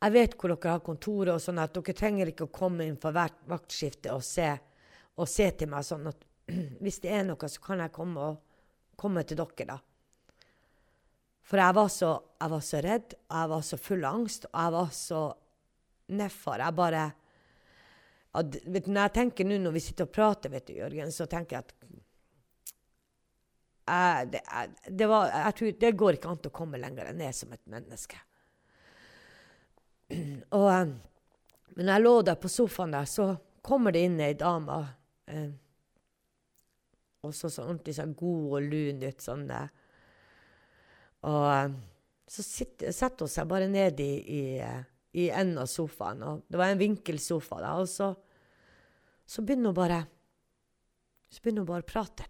jeg 0.00 0.14
vet 0.14 0.34
hvor 0.38 0.54
dere 0.54 0.74
har 0.76 0.84
kontoret, 0.84 1.34
og 1.34 1.42
sånn 1.42 1.60
at 1.60 1.74
dere 1.76 1.96
trenger 1.96 2.30
ikke 2.32 2.48
å 2.48 2.54
komme 2.54 2.86
inn 2.88 2.98
for 3.00 3.12
hvert 3.16 3.42
vaktskifte 3.50 4.14
og 4.14 4.24
se, 4.24 4.48
og 5.20 5.28
se 5.28 5.50
til 5.52 5.68
meg 5.72 5.84
sånn 5.84 6.08
at 6.08 6.26
hvis 6.82 7.00
det 7.04 7.12
er 7.12 7.26
noe, 7.28 7.50
så 7.52 7.62
kan 7.64 7.82
jeg 7.84 7.92
komme, 7.94 8.30
og, 8.32 8.96
komme 9.00 9.24
til 9.28 9.40
dere, 9.40 9.66
da. 9.74 9.78
For 11.50 11.58
jeg 11.58 11.74
var, 11.74 11.88
så, 11.90 12.10
jeg 12.38 12.52
var 12.52 12.60
så 12.62 12.80
redd, 12.86 13.14
og 13.26 13.36
jeg 13.36 13.50
var 13.52 13.62
så 13.66 13.78
full 13.80 14.04
av 14.06 14.18
angst, 14.20 14.44
og 14.46 14.58
jeg 14.60 14.74
var 14.76 14.92
så 14.94 15.22
nedfor. 16.20 16.62
Jeg 16.62 16.78
bare 16.78 17.06
at, 18.30 18.58
vet 18.62 18.86
du, 18.86 18.92
Når 18.94 19.00
jeg 19.02 19.14
tenker 19.16 19.48
nå 19.48 19.56
når 19.58 19.74
vi 19.74 19.82
sitter 19.82 20.06
og 20.06 20.12
prater, 20.14 20.52
vet 20.52 20.68
du, 20.68 20.76
Jørgen, 20.78 21.10
så 21.10 21.26
tenker 21.26 21.56
jeg 21.56 21.66
at 21.66 21.74
det, 24.30 25.06
var, 25.10 25.30
jeg 25.32 25.56
tror, 25.58 25.76
det 25.82 25.92
går 25.98 26.18
ikke 26.18 26.32
an 26.32 26.42
å 26.46 26.52
komme 26.54 26.80
lenger 26.80 27.12
ned 27.16 27.36
som 27.36 27.54
et 27.56 27.62
menneske. 27.70 28.18
Og 30.58 30.68
um, 30.70 30.92
men 31.76 31.86
når 31.86 31.94
jeg 31.94 32.04
lå 32.04 32.14
der 32.26 32.38
på 32.40 32.50
sofaen 32.50 32.94
der, 32.94 33.06
så 33.08 33.26
kommer 33.64 33.94
det 33.94 34.02
inn 34.04 34.18
ei 34.20 34.34
dame. 34.38 34.78
Eh, 35.30 35.50
og 37.20 37.34
så 37.36 37.50
sånn 37.52 37.68
ordentlig 37.68 37.94
sånn 37.98 38.14
god 38.18 38.56
og 38.56 38.66
lun 38.72 39.02
ut 39.04 39.22
sånn. 39.24 39.44
Og 41.28 41.76
så 42.30 42.42
så 42.44 42.44
setter 42.46 43.26
hun 43.26 43.30
seg 43.30 43.48
bare 43.50 43.68
ned 43.70 44.00
i, 44.02 44.12
i, 44.22 44.42
i 45.18 45.28
enden 45.28 45.62
av 45.62 45.70
sofaen. 45.70 46.22
Og 46.26 46.44
det 46.48 46.60
var 46.60 46.72
en 46.72 46.80
vinkelsofa, 46.80 47.58
da. 47.64 47.74
Og 47.82 47.88
så, 47.90 48.12
så 49.26 49.42
begynner 49.42 49.72
hun 49.72 49.80
bare 49.80 50.00
Så 51.30 51.42
begynner 51.42 51.62
hun 51.62 51.70
bare 51.70 51.84
å 51.84 51.90
prate 51.90 52.26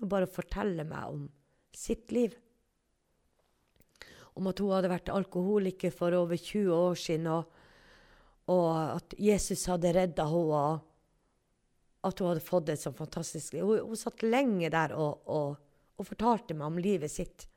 hun 0.00 0.10
bare 0.10 0.30
fortelle 0.30 0.84
meg 0.88 1.14
om 1.14 1.24
sitt 1.76 2.12
liv 2.14 2.36
om 4.38 4.46
at 4.50 4.60
hun 4.62 4.72
hadde 4.72 4.90
vært 4.92 5.10
alkoholiker 5.12 5.92
for 5.94 6.14
over 6.14 6.38
20 6.38 6.70
år 6.74 6.98
siden. 6.98 7.26
Og, 7.32 7.48
og 8.54 8.68
at 8.94 9.16
Jesus 9.18 9.66
hadde 9.70 9.94
redda 9.96 10.26
henne. 10.30 10.62
og 10.62 12.06
At 12.06 12.22
hun 12.22 12.30
hadde 12.30 12.44
fått 12.46 12.70
et 12.72 12.82
så 12.82 12.94
fantastisk 12.94 13.56
liv. 13.56 13.66
Hun, 13.66 13.90
hun 13.90 13.98
satt 13.98 14.22
lenge 14.26 14.70
der 14.74 14.94
og, 14.96 15.24
og, 15.26 15.56
og, 15.98 16.06
fortalte 16.06 16.54
meg 16.54 16.70
om 16.70 16.82
livet 16.82 17.12
sitt. 17.12 17.48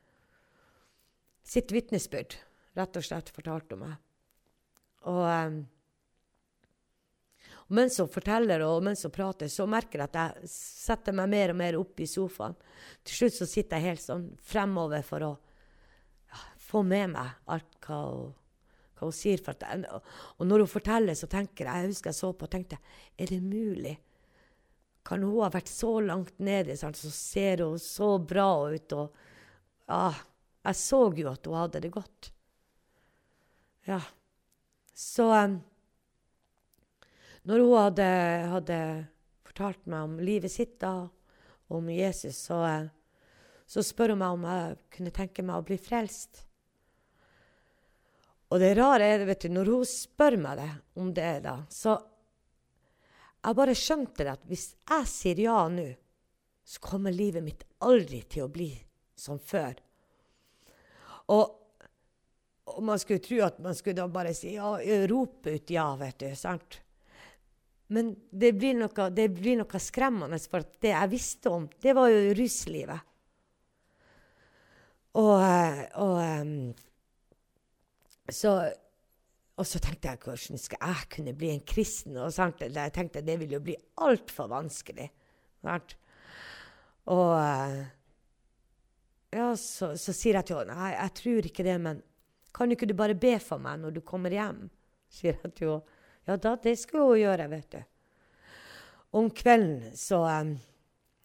Sitt 1.46 1.74
vitnesbyrd, 1.74 2.36
rett 2.78 2.98
og 2.98 3.06
slett, 3.06 3.30
fortalte 3.34 3.78
hun 3.78 3.86
meg. 3.86 3.94
Og, 5.10 5.22
um, 5.22 5.62
og 7.72 7.78
mens 7.78 7.96
hun 8.02 8.10
forteller 8.12 8.60
og 8.66 8.82
mens 8.84 9.06
hun 9.06 9.14
prater, 9.14 9.48
så 9.48 9.64
merker 9.64 10.02
jeg 10.02 10.10
at 10.10 10.18
jeg 10.20 10.50
setter 10.52 11.16
meg 11.16 11.30
mer 11.32 11.54
og 11.54 11.56
mer 11.56 11.78
opp 11.80 12.02
i 12.04 12.08
sofaen. 12.10 12.52
Til 13.00 13.22
slutt 13.22 13.38
så 13.38 13.48
sitter 13.48 13.80
jeg 13.80 13.94
helt 13.94 14.04
sånn 14.04 14.26
fremover 14.44 15.06
for 15.06 15.24
å 15.24 15.32
få 16.60 16.82
med 16.84 17.14
meg 17.14 17.48
alt 17.52 17.80
hva 17.86 18.04
hun 18.10 18.30
hva 19.02 19.10
hun 19.10 19.16
sier. 19.16 19.40
Jeg, 19.42 20.02
og 20.38 20.46
når 20.46 20.62
hun 20.62 20.70
forteller, 20.70 21.16
så 21.18 21.26
tenker 21.26 21.66
jeg 21.66 21.82
Jeg 21.82 21.90
husker 21.90 22.12
jeg 22.12 22.20
så 22.20 22.32
på 22.32 22.46
og 22.46 22.52
tenkte 22.52 22.78
Er 23.18 23.32
det 23.32 23.40
mulig? 23.42 23.96
Kan 25.02 25.24
hun 25.26 25.40
ha 25.42 25.48
vært 25.50 25.72
så 25.72 25.96
langt 26.00 26.38
nede, 26.38 26.76
sant? 26.78 26.96
så 26.96 27.10
ser 27.10 27.64
hun 27.64 27.80
så 27.82 28.14
bra 28.22 28.70
ut? 28.70 28.92
Og, 28.94 29.24
ja, 29.88 30.12
jeg 30.62 30.78
så 30.78 31.00
jo 31.18 31.32
at 31.32 31.48
hun 31.48 31.58
hadde 31.58 31.80
det 31.82 31.90
godt. 31.90 32.30
Ja. 33.88 33.98
Så 34.94 35.26
um, 35.34 35.58
når 37.48 37.62
hun 37.62 37.74
hadde, 37.78 38.08
hadde, 38.52 38.78
fortalt 39.52 39.82
meg 39.90 40.06
om 40.06 40.14
livet 40.22 40.52
sitt 40.52 40.78
da, 40.80 41.08
om 41.72 41.88
Jesus, 41.92 42.38
så, 42.46 42.60
så 43.68 43.82
spør 43.84 44.14
hun 44.14 44.22
meg 44.22 44.36
om 44.36 44.46
jeg 44.48 44.76
kunne 44.96 45.12
tenke 45.14 45.44
meg 45.44 45.58
å 45.58 45.66
bli 45.66 45.76
frelst. 45.80 46.44
Og 48.52 48.60
det 48.60 48.74
rare 48.76 49.08
er, 49.08 49.24
vet 49.28 49.44
du, 49.44 49.50
når 49.52 49.70
hun 49.72 49.88
spør 49.88 50.36
meg 50.40 50.60
det, 50.60 50.70
om 51.00 51.12
det, 51.16 51.34
da, 51.44 51.58
så 51.72 51.98
Jeg 53.42 53.58
bare 53.58 53.74
skjønte 53.74 54.22
det 54.22 54.32
at 54.36 54.42
hvis 54.46 54.68
jeg 54.86 55.06
sier 55.10 55.40
ja 55.42 55.56
nå, 55.66 55.88
så 56.62 56.78
kommer 56.78 57.10
livet 57.10 57.42
mitt 57.42 57.64
aldri 57.82 58.20
til 58.30 58.44
å 58.44 58.52
bli 58.54 58.68
som 59.18 59.40
før. 59.42 59.74
Og, 61.34 61.56
og 62.70 62.78
man 62.86 63.00
skulle 63.02 63.24
tro 63.24 63.40
at 63.42 63.58
man 63.64 63.74
skulle 63.74 63.98
da 63.98 64.06
bare 64.06 64.30
si 64.36 64.54
ja, 64.54 64.76
rope 65.10 65.56
ut 65.56 65.74
ja, 65.74 65.88
vet 65.98 66.22
du. 66.22 66.28
sant? 66.38 66.78
Men 67.92 68.12
det 68.30 68.52
blir, 68.56 68.76
noe, 68.78 69.08
det 69.12 69.28
blir 69.34 69.58
noe 69.60 69.80
skremmende, 69.82 70.38
for 70.48 70.64
det 70.80 70.92
jeg 70.94 71.12
visste 71.12 71.50
om, 71.52 71.66
det 71.82 71.94
var 71.96 72.08
jo 72.12 72.36
ruslivet. 72.38 73.08
Og, 75.20 75.34
eh, 75.44 75.82
og 76.00 76.14
um, 76.22 76.70
så, 78.32 78.52
og 79.60 79.66
så 79.68 79.80
tenkte 79.82 80.08
jeg 80.08 80.22
hvordan 80.24 80.60
skal 80.62 80.86
jeg 80.86 81.08
kunne 81.12 81.34
bli 81.36 81.50
en 81.52 81.64
kristen? 81.68 82.16
Og 82.16 82.32
sant? 82.32 82.62
Jeg 82.64 82.94
tenkte 82.96 83.24
det 83.24 83.36
ville 83.42 83.58
jo 83.58 83.64
bli 83.66 83.76
altfor 84.00 84.48
vanskelig. 84.52 85.10
Sant? 85.60 85.96
Og 87.12 87.34
eh, 87.36 87.82
ja, 89.36 89.50
så, 89.58 89.92
så, 89.98 90.14
sier 90.16 90.38
jeg 90.38 90.48
til 90.48 90.62
henne 90.62 90.76
nei, 90.76 90.94
jeg 90.94 91.16
tror 91.18 91.48
ikke 91.48 91.66
det, 91.66 91.76
men 91.82 92.00
kan 92.52 92.72
ikke 92.72 92.88
du 92.88 92.94
bare 92.96 93.16
be 93.16 93.34
for 93.40 93.60
meg 93.60 93.80
når 93.82 93.98
du 93.98 94.00
kommer 94.06 94.32
hjem? 94.32 94.68
sier 95.12 95.36
jeg 95.36 95.52
til 95.58 95.74
henne. 95.74 95.91
Ja 96.24 96.36
da, 96.36 96.56
det 96.62 96.76
skulle 96.78 97.08
hun 97.10 97.18
gjøre, 97.20 97.48
vet 97.50 97.74
du. 97.74 97.80
Om 99.18 99.30
kvelden 99.36 99.96
så 99.98 100.22
um, 100.24 100.54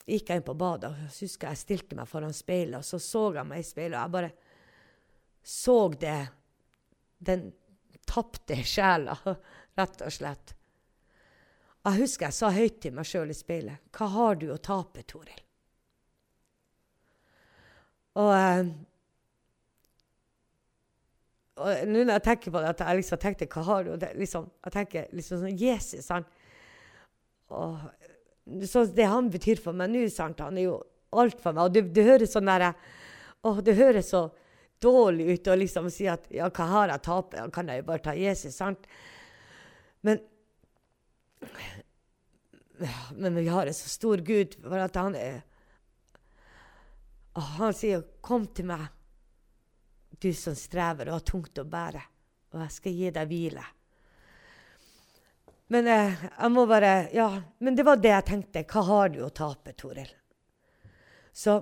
gikk 0.08 0.32
jeg 0.32 0.42
inn 0.42 0.48
på 0.48 0.58
badet 0.58 0.90
og 0.90 1.00
jeg 1.06 1.14
husker 1.22 1.52
jeg 1.52 1.62
stilte 1.62 1.98
meg 2.00 2.10
foran 2.10 2.36
speilet, 2.36 2.82
og 2.82 2.86
så 2.88 3.00
så 3.00 3.30
jeg 3.38 3.48
meg 3.48 3.64
i 3.64 3.68
speilet, 3.68 3.98
og 3.98 4.04
jeg 4.04 4.16
bare 4.18 4.34
så 5.48 5.78
det 5.96 6.20
den 7.18 7.48
tapte 8.08 8.60
sjela, 8.68 9.16
rett 9.80 10.04
og 10.04 10.14
slett. 10.14 10.54
Jeg 11.88 12.02
husker 12.02 12.28
jeg 12.28 12.36
sa 12.36 12.52
høyt 12.52 12.80
til 12.84 12.96
meg 12.98 13.08
sjøl 13.08 13.32
i 13.32 13.38
speilet. 13.38 13.84
Hva 13.96 14.10
har 14.12 14.40
du 14.42 14.50
å 14.52 14.60
tape, 14.60 15.06
Toril? 15.08 15.44
Og, 18.18 18.32
eh, 18.34 18.72
og 21.58 21.88
nå 21.90 22.04
når 22.04 22.18
jeg 22.20 22.26
tenker 22.28 22.54
på 22.54 22.62
det, 22.62 22.74
at 22.74 22.84
jeg 22.84 23.00
liksom 23.02 23.22
tenkte 23.22 23.48
hva 23.52 23.64
har 23.68 23.88
du? 23.88 23.94
Det, 24.00 24.12
liksom, 24.20 24.50
jeg 24.68 24.76
tenker 24.76 25.08
liksom 25.18 25.42
sånn 25.42 25.58
Jesus, 25.58 26.10
han 26.14 26.28
og, 27.48 27.80
så 28.68 28.86
Det 28.92 29.08
han 29.08 29.30
betyr 29.32 29.60
for 29.64 29.76
meg 29.76 29.92
nå, 29.92 30.06
sant, 30.12 30.40
han 30.44 30.58
er 30.60 30.68
jo 30.68 30.78
alt 31.16 31.40
for 31.44 31.56
meg. 31.56 31.68
Og 31.68 31.74
det, 31.76 31.82
det 31.96 32.04
høres 32.08 32.34
sånn 32.36 32.48
der, 32.48 32.70
å, 33.44 33.54
det 33.64 33.76
høres 33.76 34.12
så 34.14 34.28
dårlig 34.84 35.34
ut 35.34 35.50
å 35.50 35.58
liksom 35.58 35.90
si 35.92 36.08
at 36.12 36.28
ja, 36.34 36.48
hva 36.54 36.68
har 36.72 36.94
jeg 36.94 37.06
tapt? 37.08 37.36
kan 37.56 37.72
jeg 37.72 37.82
jo 37.82 37.88
bare 37.88 38.04
ta 38.06 38.16
Jesus, 38.16 38.56
sant? 38.60 38.88
Men 40.06 40.22
men 43.18 43.36
vi 43.36 43.48
har 43.48 43.68
en 43.68 43.74
så 43.74 43.90
stor 43.90 44.22
Gud, 44.22 44.54
for 44.62 44.78
at 44.78 44.96
han 45.00 45.16
er 45.18 45.42
Han 47.58 47.74
sier 47.74 48.02
'Kom 48.22 48.48
til 48.48 48.66
meg, 48.66 48.88
du 50.20 50.32
som 50.34 50.56
strever 50.58 51.10
og 51.10 51.20
har 51.20 51.26
tungt 51.26 51.60
å 51.62 51.66
bære, 51.68 52.04
og 52.54 52.62
jeg 52.64 52.76
skal 52.76 52.96
gi 53.00 53.12
deg 53.16 53.32
hvile'. 53.32 53.66
Men 55.68 55.88
eh, 55.88 56.14
jeg 56.40 56.52
må 56.52 56.66
bare 56.66 57.10
Ja, 57.14 57.42
men 57.60 57.76
det 57.76 57.84
var 57.84 58.00
det 58.00 58.14
jeg 58.14 58.28
tenkte. 58.30 58.64
Hva 58.64 58.84
har 58.88 59.10
du 59.12 59.20
å 59.26 59.34
tape, 59.36 59.74
Toril? 59.76 60.08
Så 61.36 61.58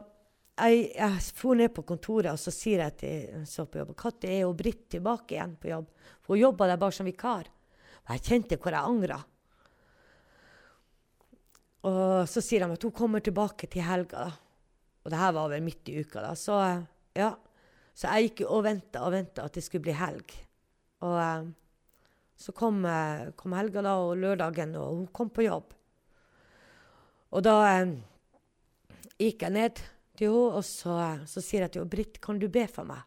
jeg, 0.55 0.91
jeg 0.95 1.23
for 1.35 1.57
ned 1.57 1.73
på 1.75 1.83
kontoret 1.83 2.31
og 2.31 2.39
så 2.39 2.53
sier 2.53 2.85
jeg 2.85 2.95
til 3.01 3.47
så 3.49 3.65
på 3.67 3.81
jobb 3.81 3.95
Når 3.97 4.27
er 4.29 4.43
jo 4.45 4.53
Britt 4.55 4.85
tilbake 4.93 5.35
igjen 5.35 5.55
på 5.59 5.71
jobb? 5.73 5.89
For 6.21 6.35
hun 6.35 6.43
jobba 6.45 6.67
der 6.69 6.77
bare 6.81 6.95
som 6.95 7.09
vikar. 7.09 7.49
Og 8.05 8.13
jeg 8.13 8.23
kjente 8.29 8.59
hvor 8.61 8.77
jeg 8.77 8.91
angra. 8.93 9.19
Og 11.85 12.29
så 12.29 12.41
sier 12.41 12.63
de 12.63 12.77
at 12.77 12.85
hun 12.87 12.93
kommer 12.95 13.21
tilbake 13.25 13.67
til 13.67 13.85
helga. 13.85 14.29
da. 14.29 14.31
Og 15.03 15.11
det 15.11 15.19
her 15.21 15.33
var 15.35 15.51
vel 15.51 15.65
midt 15.65 15.89
i 15.89 15.99
uka. 16.01 16.21
da. 16.21 16.33
Så, 16.37 16.61
ja. 17.13 17.33
Så 17.95 18.11
jeg 18.11 18.29
gikk 18.29 18.43
og 18.49 18.65
venta 18.65 19.05
og 19.07 19.13
venta 19.15 19.45
at 19.47 19.55
det 19.55 19.63
skulle 19.63 19.85
bli 19.87 19.95
helg. 19.95 20.33
Og 21.07 21.15
eh, 21.15 21.47
så 22.35 22.51
kom, 22.55 22.81
eh, 22.89 23.31
kom, 23.39 23.55
helga 23.55 23.83
da, 23.85 23.95
og 24.03 24.17
lørdagen, 24.19 24.75
og 24.79 24.99
hun 24.99 25.07
kom 25.15 25.31
på 25.31 25.45
jobb. 25.45 25.71
Og 27.31 27.45
da 27.45 27.55
eh, 27.69 27.93
gikk 29.15 29.47
jeg 29.47 29.55
ned 29.55 29.79
til 29.79 30.31
henne, 30.31 30.59
og 30.59 30.61
så, 30.67 30.97
så, 31.27 31.43
sier 31.43 31.65
jeg 31.65 31.75
til 31.75 31.83
henne, 31.83 31.91
'Britt, 31.91 32.19
kan 32.23 32.39
du 32.39 32.47
be 32.51 32.67
for 32.71 32.87
meg?' 32.87 33.03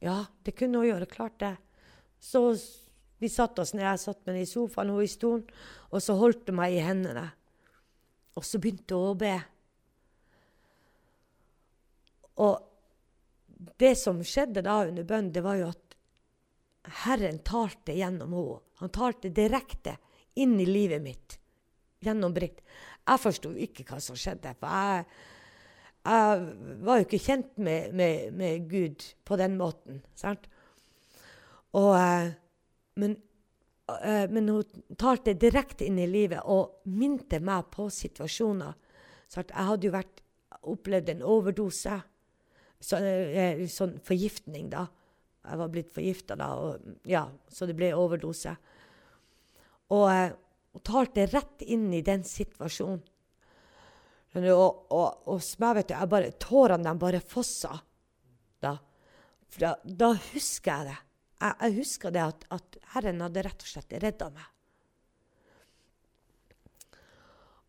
Ja, 0.00 0.24
det 0.44 0.56
kunne 0.56 0.80
hun 0.80 0.88
gjøre. 0.88 1.08
Klart 1.08 1.40
det. 1.40 1.56
Så 2.20 2.56
vi 3.20 3.28
satte 3.28 3.60
oss 3.60 3.74
ned. 3.74 3.84
Jeg 3.84 4.00
satt 4.00 4.22
med 4.24 4.32
henne 4.32 4.46
i 4.46 4.48
sofaen, 4.48 4.88
hun 4.88 5.04
i 5.04 5.12
stolen, 5.12 5.44
og 5.92 6.00
så 6.00 6.16
holdt 6.16 6.48
hun 6.48 6.56
meg 6.56 6.72
i 6.72 6.80
hendene. 6.84 7.26
Og 8.32 8.46
så 8.48 8.56
begynte 8.56 8.96
hun 8.96 9.12
å 9.12 9.18
be. 9.20 9.34
Og 12.40 12.69
det 13.80 13.94
som 13.98 14.22
skjedde 14.24 14.64
da 14.64 14.80
under 14.86 15.04
bønnen, 15.04 15.32
det 15.34 15.44
var 15.44 15.58
jo 15.60 15.70
at 15.72 15.96
Herren 17.04 17.42
talte 17.44 17.94
gjennom 17.96 18.32
henne. 18.34 18.60
Han 18.80 18.92
talte 18.94 19.28
direkte 19.36 19.98
inn 20.40 20.54
i 20.60 20.66
livet 20.68 21.02
mitt 21.04 21.36
gjennom 22.00 22.32
Britt. 22.32 22.62
Jeg 23.04 23.20
forsto 23.20 23.50
ikke 23.52 23.84
hva 23.88 23.98
som 24.00 24.16
skjedde. 24.16 24.54
for 24.60 24.72
jeg 24.72 25.04
jeg 26.00 26.44
var 26.80 27.00
jo 27.00 27.04
ikke 27.04 27.20
kjent 27.20 27.58
med, 27.60 27.92
med, 27.92 28.32
med 28.32 28.68
Gud 28.70 29.04
på 29.24 29.36
den 29.36 29.58
måten. 29.60 30.00
sant? 30.16 30.46
Og, 31.76 31.92
eh, 31.96 32.32
men, 32.96 33.16
eh, 34.00 34.24
men, 34.30 34.48
hun 34.48 34.96
talte 34.96 35.36
direkte 35.36 35.84
inn 35.84 35.98
i 36.00 36.08
livet 36.08 36.40
og 36.44 36.80
minte 36.88 37.40
meg 37.40 37.68
på 37.74 37.90
situasjoner. 37.92 38.72
Sant? 39.28 39.52
Jeg 39.52 39.68
hadde 39.72 39.86
jo 39.86 39.92
vært, 39.94 40.24
opplevd 40.60 41.08
en 41.08 41.22
overdose. 41.24 42.00
Så, 42.80 42.96
eh, 42.96 43.66
sånn 43.68 43.98
forgiftning, 44.04 44.70
da. 44.72 44.86
Jeg 45.44 45.60
var 45.60 45.72
blitt 45.72 45.92
forgifta 45.92 46.36
da, 46.36 46.50
og, 46.56 46.96
ja, 47.08 47.24
så 47.48 47.66
det 47.68 47.76
ble 47.76 47.92
overdose. 47.96 48.52
Og 49.96 50.06
hun 50.10 50.84
talte 50.86 51.26
rett 51.30 51.64
inn 51.66 51.88
i 51.96 52.02
den 52.06 52.24
situasjonen. 52.26 53.02
Og, 54.30 54.92
og, 54.94 55.24
og 55.26 55.40
meg, 55.58 55.80
vet 55.80 55.88
du, 55.90 55.94
jeg 55.96 56.10
bare, 56.12 56.34
tårene 56.38 56.86
de 56.86 57.02
bare 57.02 57.20
fossa. 57.24 57.72
Da. 58.62 58.76
Da, 59.58 59.72
da, 59.82 60.12
husker 60.30 60.70
jeg 60.70 60.90
det. 60.92 60.98
Jeg, 61.40 61.56
jeg 61.64 61.76
husker 61.80 62.14
det 62.14 62.22
at, 62.22 62.44
at, 62.54 62.78
Herren 62.94 63.24
hadde 63.24 63.42
rett 63.48 63.64
og 63.64 63.72
slett 63.72 63.96
redda 64.04 64.30
meg. 64.34 64.46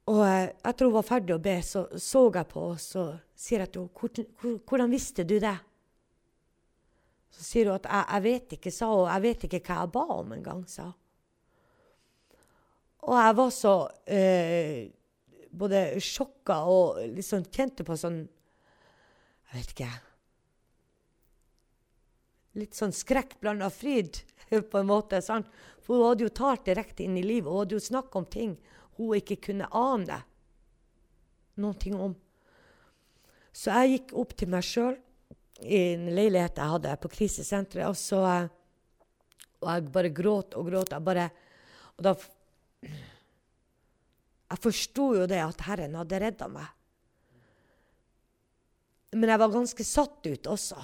Og 0.10 0.22
eh, 0.26 0.50
etter 0.66 0.88
hun 0.88 0.96
var 0.96 1.06
ferdig 1.06 1.36
å 1.36 1.42
be, 1.44 1.58
så 1.66 1.86
så 2.02 2.24
jeg 2.34 2.50
på 2.50 2.64
henne 2.66 2.82
så 2.82 3.04
sier 3.38 3.64
jeg 3.64 3.74
til 3.74 3.90
henne 4.02 4.56
hvordan 4.70 4.94
visste 4.94 5.26
du 5.28 5.36
det? 5.42 5.58
Så 7.32 7.46
sier 7.46 7.70
hun 7.70 7.78
at 7.78 7.86
jeg, 7.88 8.08
jeg 8.10 8.26
vet 8.26 8.56
ikke, 8.58 8.74
sa 8.76 8.90
hun. 8.92 9.06
Jeg 9.12 9.26
vet 9.28 9.46
ikke 9.48 9.62
hva 9.68 9.80
jeg 9.84 9.94
ba 9.94 10.06
om 10.18 10.34
engang, 10.36 10.66
sa 10.70 10.90
hun. 10.90 10.98
Og 13.02 13.18
jeg 13.18 13.38
var 13.40 13.52
så 13.56 13.76
eh, 14.14 14.90
både 15.52 15.86
sjokka 16.06 16.60
og 16.70 17.02
liksom 17.16 17.48
kjente 17.50 17.86
på 17.88 17.98
sånn 17.98 18.22
Jeg 18.22 19.58
vet 19.58 19.72
ikke 19.74 19.94
litt 22.60 22.76
sånn 22.76 22.94
skrekk 22.96 23.38
blanda 23.44 23.70
fryd, 23.72 24.22
på 24.72 24.82
en 24.82 24.90
måte. 24.90 25.22
sant? 25.24 25.48
For 25.82 25.98
hun 25.98 26.10
hadde 26.10 26.28
jo 26.28 26.36
talt 26.42 26.66
direkte 26.68 27.06
inn 27.06 27.18
i 27.20 27.26
livet. 27.26 27.50
Hun 27.50 27.64
hadde 27.64 27.78
jo 27.78 27.84
snakka 27.84 28.20
om 28.20 28.28
ting 28.28 28.58
hun 28.98 29.16
ikke 29.18 29.40
kunne 29.50 29.70
ane 29.76 30.22
ting 31.80 31.96
om. 31.96 32.16
Så 33.54 33.72
jeg 33.76 33.92
gikk 33.92 34.14
opp 34.18 34.34
til 34.40 34.50
meg 34.50 34.66
sjøl 34.66 34.96
i 35.62 35.80
en 35.94 36.08
leilighet 36.16 36.58
jeg 36.58 36.74
hadde 36.74 36.98
på 37.04 37.12
krisesenteret, 37.12 37.90
og 37.90 37.98
så 37.98 38.50
Og 39.62 39.68
jeg 39.70 39.92
bare 39.94 40.10
gråt 40.10 40.56
og 40.58 40.66
gråt. 40.72 40.92
Jeg 40.92 41.04
bare 41.06 41.30
Og 41.98 42.04
da 42.04 42.16
Jeg 44.50 44.58
forsto 44.60 45.14
jo 45.16 45.28
det 45.28 45.38
at 45.44 45.62
Herren 45.62 45.96
hadde 45.96 46.20
redda 46.20 46.48
meg. 46.48 46.66
Men 49.14 49.30
jeg 49.30 49.40
var 49.40 49.52
ganske 49.54 49.84
satt 49.84 50.26
ut 50.26 50.48
også. 50.48 50.80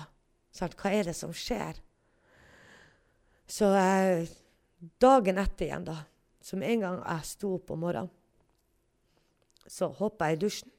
Sant? 0.52 0.76
Hva 0.80 0.92
er 0.92 1.10
det 1.10 1.16
som 1.16 1.34
skjer? 1.36 1.80
Så 3.48 3.72
eh, 3.76 4.28
dagen 5.00 5.40
etter 5.40 5.66
igjen, 5.66 5.86
da, 5.88 5.98
som 6.48 6.64
en 6.64 6.84
gang 6.84 7.00
jeg 7.02 7.28
sto 7.28 7.54
opp 7.58 7.74
om 7.76 7.84
morgenen, 7.84 8.14
så 9.68 9.90
hoppa 9.92 10.30
jeg 10.30 10.38
i 10.38 10.42
dusjen. 10.46 10.72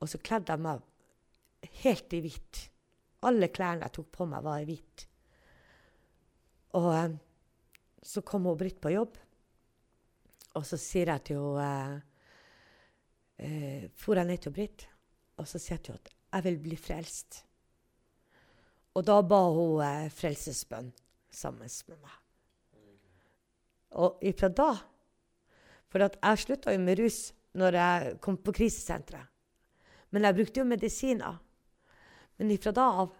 Og 0.00 0.08
så 0.08 0.18
kledde 0.24 0.54
jeg 0.54 0.64
meg 0.64 0.80
helt 1.82 2.14
i 2.16 2.22
hvitt. 2.24 2.60
Alle 3.28 3.50
klærne 3.52 3.86
jeg 3.86 3.94
tok 3.98 4.08
på 4.16 4.26
meg, 4.30 4.40
var 4.46 4.62
i 4.62 4.66
hvitt. 4.66 5.04
Og 6.80 6.88
eh, 6.96 7.18
så 8.02 8.24
kom 8.26 8.48
hun 8.48 8.56
Britt 8.58 8.80
på 8.82 8.94
jobb, 8.94 9.18
og 10.56 10.64
så 10.66 10.78
sier 10.80 11.12
jeg 11.12 11.24
til 11.28 11.44
henne 11.60 12.00
eh, 13.38 13.84
eh, 13.84 13.84
For 13.96 14.18
jeg 14.18 14.28
ned 14.28 14.42
til 14.42 14.56
Britt, 14.56 14.88
og 15.36 15.48
så 15.48 15.60
sier 15.60 15.76
jeg 15.76 15.84
til 15.86 15.96
henne 15.98 16.08
at 16.08 16.16
jeg 16.32 16.46
vil 16.48 16.58
bli 16.64 16.80
frelst. 16.80 17.42
Og 18.96 19.04
da 19.08 19.20
ba 19.24 19.44
hun 19.52 19.84
eh, 19.84 20.08
frelsesbønn 20.12 20.90
sammen 21.32 21.68
med 21.68 22.00
meg. 22.00 22.21
Og 24.00 24.22
ifra 24.24 24.48
da 24.48 24.70
For 25.92 26.00
jeg 26.00 26.40
slutta 26.40 26.72
jo 26.72 26.80
med 26.80 26.98
rus 27.02 27.32
når 27.60 27.76
jeg 27.76 28.12
kom 28.24 28.38
på 28.40 28.54
krisesenteret. 28.56 29.28
Men 30.12 30.24
jeg 30.24 30.36
brukte 30.38 30.60
jo 30.62 30.68
medisiner. 30.68 31.36
Men 32.40 32.52
ifra 32.54 32.72
da 32.72 32.86
av 33.02 33.10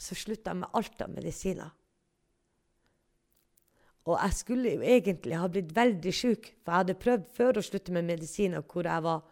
så 0.00 0.16
slutta 0.16 0.52
jeg 0.52 0.62
med 0.62 0.76
alt 0.80 1.02
av 1.04 1.12
medisiner. 1.12 1.70
Og 4.04 4.18
jeg 4.18 4.36
skulle 4.36 4.74
jo 4.74 4.84
egentlig 4.84 5.36
ha 5.40 5.46
blitt 5.48 5.70
veldig 5.76 6.12
sjuk, 6.12 6.50
for 6.60 6.72
jeg 6.72 6.82
hadde 6.82 7.00
prøvd 7.00 7.28
før 7.36 7.60
å 7.60 7.64
slutte 7.64 7.94
med 7.94 8.08
medisiner 8.08 8.64
hvor 8.68 8.88
jeg 8.88 9.04
var 9.04 9.22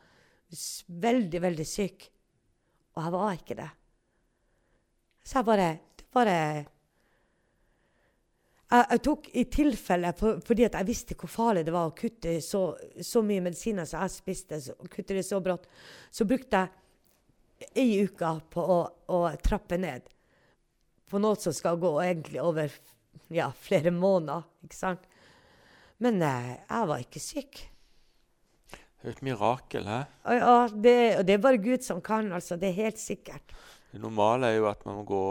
veldig, 1.02 1.40
veldig 1.44 1.66
syk. 1.68 2.06
Og 2.96 3.02
jeg 3.02 3.14
var 3.16 3.36
ikke 3.36 3.58
det. 3.58 3.68
Så 5.22 5.38
jeg 5.38 5.48
bare, 5.48 5.68
bare 6.12 6.36
jeg, 8.72 8.86
jeg, 8.88 9.00
tok 9.04 9.26
i 9.36 9.44
tilfelle, 9.52 10.12
for, 10.16 10.38
fordi 10.46 10.64
jeg 10.66 10.88
visste 10.88 11.16
hvor 11.18 11.30
farlig 11.30 11.64
det 11.66 11.74
var 11.74 11.90
å 11.90 11.96
kutte 11.96 12.38
så, 12.44 12.62
så 13.04 13.22
mye 13.26 13.44
medisiner 13.44 13.88
som 13.88 14.00
jeg 14.04 14.14
spiste, 14.14 14.60
så, 14.64 14.76
kutte 14.88 15.16
det 15.18 15.24
så 15.26 15.40
brått, 15.44 15.68
så 16.10 16.26
brukte 16.28 16.62
jeg 16.62 17.76
ei 17.78 18.06
uke 18.06 18.32
på 18.50 18.64
å, 18.64 18.78
å, 19.12 19.20
trappe 19.44 19.78
ned. 19.80 20.08
På 21.10 21.20
noe 21.22 21.36
som 21.38 21.54
skal 21.54 21.78
gå 21.80 21.92
egentlig 22.02 22.40
over 22.42 22.72
ja, 23.32 23.50
flere 23.52 23.92
måneder. 23.94 24.48
ikke 24.64 24.78
sant? 24.78 25.04
Men 26.02 26.18
eh, 26.24 26.54
jeg 26.64 26.88
var 26.88 27.04
ikke 27.04 27.22
syk. 27.22 27.60
Det 28.72 29.10
er 29.10 29.14
et 29.16 29.24
mirakel, 29.26 29.86
hæ? 29.86 30.00
Ja, 30.38 30.56
det, 30.72 30.96
og 31.18 31.24
det 31.28 31.36
er 31.36 31.44
bare 31.44 31.60
Gud 31.62 31.84
som 31.84 32.00
kan. 32.04 32.32
altså, 32.32 32.56
Det 32.56 32.70
er 32.70 32.84
helt 32.86 33.02
sikkert. 33.02 33.54
Det 33.92 34.00
normale 34.00 34.48
er 34.48 34.60
jo 34.60 34.68
at 34.70 34.84
man 34.88 35.00
må 35.00 35.06
gå 35.06 35.24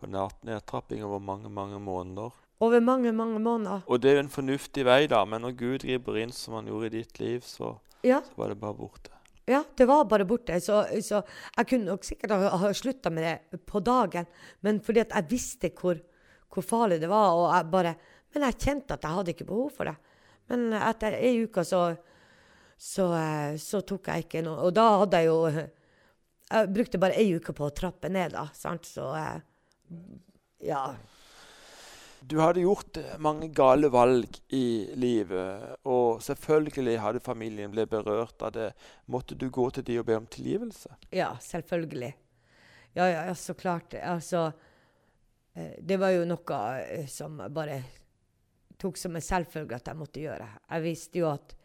på 0.00 0.10
nedtrapping 0.10 1.04
over 1.06 1.22
mange 1.22 1.52
mange 1.52 1.78
måneder. 1.82 2.34
Over 2.60 2.82
mange, 2.84 3.12
mange 3.12 3.38
måneder. 3.40 3.86
Og 3.88 4.02
det 4.02 4.10
er 4.10 4.18
jo 4.18 4.24
en 4.26 4.34
fornuftig 4.34 4.84
vei, 4.84 5.06
da, 5.08 5.22
men 5.24 5.40
når 5.46 5.54
Gud 5.56 5.86
griper 5.86 6.18
inn 6.20 6.32
som 6.36 6.58
han 6.58 6.68
gjorde 6.68 6.90
i 6.90 6.98
ditt 6.98 7.20
liv, 7.22 7.40
så, 7.46 7.72
ja. 8.04 8.18
så 8.26 8.36
var 8.36 8.52
det 8.52 8.58
bare 8.60 8.76
borte. 8.76 9.14
Ja, 9.48 9.62
det 9.76 9.86
var 9.88 10.04
bare 10.04 10.26
borte. 10.28 10.60
Så, 10.60 10.82
så 11.02 11.22
jeg 11.56 11.68
kunne 11.70 11.88
nok 11.88 12.04
sikkert 12.06 12.34
ha, 12.36 12.52
ha 12.60 12.72
slutta 12.76 13.10
med 13.10 13.24
det 13.24 13.62
på 13.66 13.80
dagen, 13.82 14.28
men 14.60 14.82
fordi 14.84 15.02
at 15.02 15.16
jeg 15.16 15.30
visste 15.32 15.72
hvor, 15.72 15.98
hvor, 16.52 16.66
farlig 16.66 17.00
det 17.00 17.08
var. 17.10 17.32
Og 17.34 17.48
jeg 17.54 17.70
bare, 17.72 17.94
men 18.34 18.46
jeg 18.46 18.60
kjente 18.60 18.94
at 18.94 19.08
jeg 19.08 19.16
hadde 19.16 19.34
ikke 19.34 19.48
behov 19.48 19.72
for 19.74 19.90
det. 19.90 19.96
Men 20.52 20.70
etter 20.76 21.16
ei 21.16 21.32
uke 21.46 21.64
så, 21.66 21.82
så, 22.76 23.08
så, 23.62 23.80
tok 23.86 24.08
jeg 24.10 24.24
ikke 24.24 24.40
noe 24.42 24.64
Og 24.66 24.72
da 24.74 24.86
hadde 24.98 25.20
jeg 25.20 25.28
jo 25.28 25.36
Jeg 25.52 26.70
brukte 26.74 26.98
bare 26.98 27.18
ei 27.20 27.36
uke 27.36 27.54
på 27.54 27.68
å 27.68 27.74
trappe 27.76 28.10
ned, 28.10 28.34
da. 28.34 28.48
Sant? 28.56 28.88
Så 28.90 29.06
ja. 30.64 30.84
Du 32.20 32.38
hadde 32.38 32.60
gjort 32.60 32.96
eh, 33.00 33.16
mange 33.18 33.48
gale 33.48 33.88
valg 33.88 34.40
i 34.52 34.90
livet, 34.94 35.76
og 35.88 36.20
selvfølgelig 36.22 36.98
hadde 37.00 37.22
familien 37.24 37.72
blitt 37.72 37.90
berørt 37.90 38.42
av 38.44 38.52
det. 38.52 38.72
Måtte 39.08 39.38
du 39.40 39.48
gå 39.50 39.70
til 39.72 39.86
de 39.86 39.96
og 40.02 40.08
be 40.10 40.18
om 40.18 40.26
tilgivelse? 40.28 40.92
Ja, 41.16 41.32
selvfølgelig. 41.40 42.12
Ja, 42.92 43.06
ja, 43.08 43.34
så 43.34 43.54
klart. 43.54 43.94
Altså 43.94 44.50
eh, 45.54 45.78
Det 45.80 45.96
var 46.00 46.12
jo 46.12 46.28
noe 46.28 46.60
eh, 46.82 47.08
som 47.08 47.40
bare 47.54 47.80
tok 48.80 48.96
som 49.00 49.16
en 49.16 49.24
selvfølge 49.24 49.80
at 49.80 49.88
jeg 49.88 49.96
måtte 49.96 50.20
gjøre. 50.20 50.48
Jeg 50.68 50.84
visste 50.84 51.22
jo 51.22 51.30
at 51.32 51.56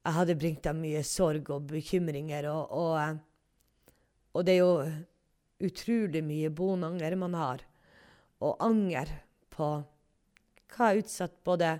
jeg 0.00 0.16
hadde 0.16 0.38
bringt 0.38 0.64
dem 0.64 0.80
mye 0.80 1.02
sorg 1.04 1.50
og 1.52 1.66
bekymringer, 1.68 2.46
og, 2.48 2.70
og, 2.72 3.18
og 4.32 4.46
det 4.46 4.54
er 4.54 4.62
jo 4.62 4.72
utrolig 5.60 6.22
mye 6.24 6.50
bonanger 6.50 7.16
man 7.20 7.36
har, 7.38 7.64
og 8.40 8.56
anger 8.64 9.12
på 9.52 9.70
hva 10.70 10.90
jeg 10.90 11.00
har 11.00 11.00
utsatt 11.02 11.38
både 11.44 11.70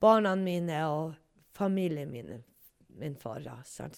barna 0.00 0.32
mine 0.36 0.78
og 0.88 1.12
familien 1.54 2.10
min, 2.10 2.38
min 2.98 3.16
for. 3.20 3.44
Så, 3.64 3.90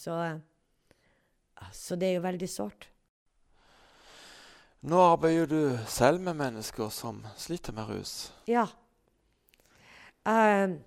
så 1.73 1.97
det 1.97 2.09
er 2.09 2.17
jo 2.19 2.25
veldig 2.27 2.49
sårt. 2.51 2.89
Nå 4.83 4.99
arbeider 4.99 5.47
du 5.47 5.79
selv 5.87 6.21
med 6.21 6.41
mennesker 6.41 6.91
som 6.91 7.21
sliter 7.39 7.73
med 7.77 7.87
rus. 7.87 8.33
Ja. 8.51 8.67
Jeg 10.27 10.81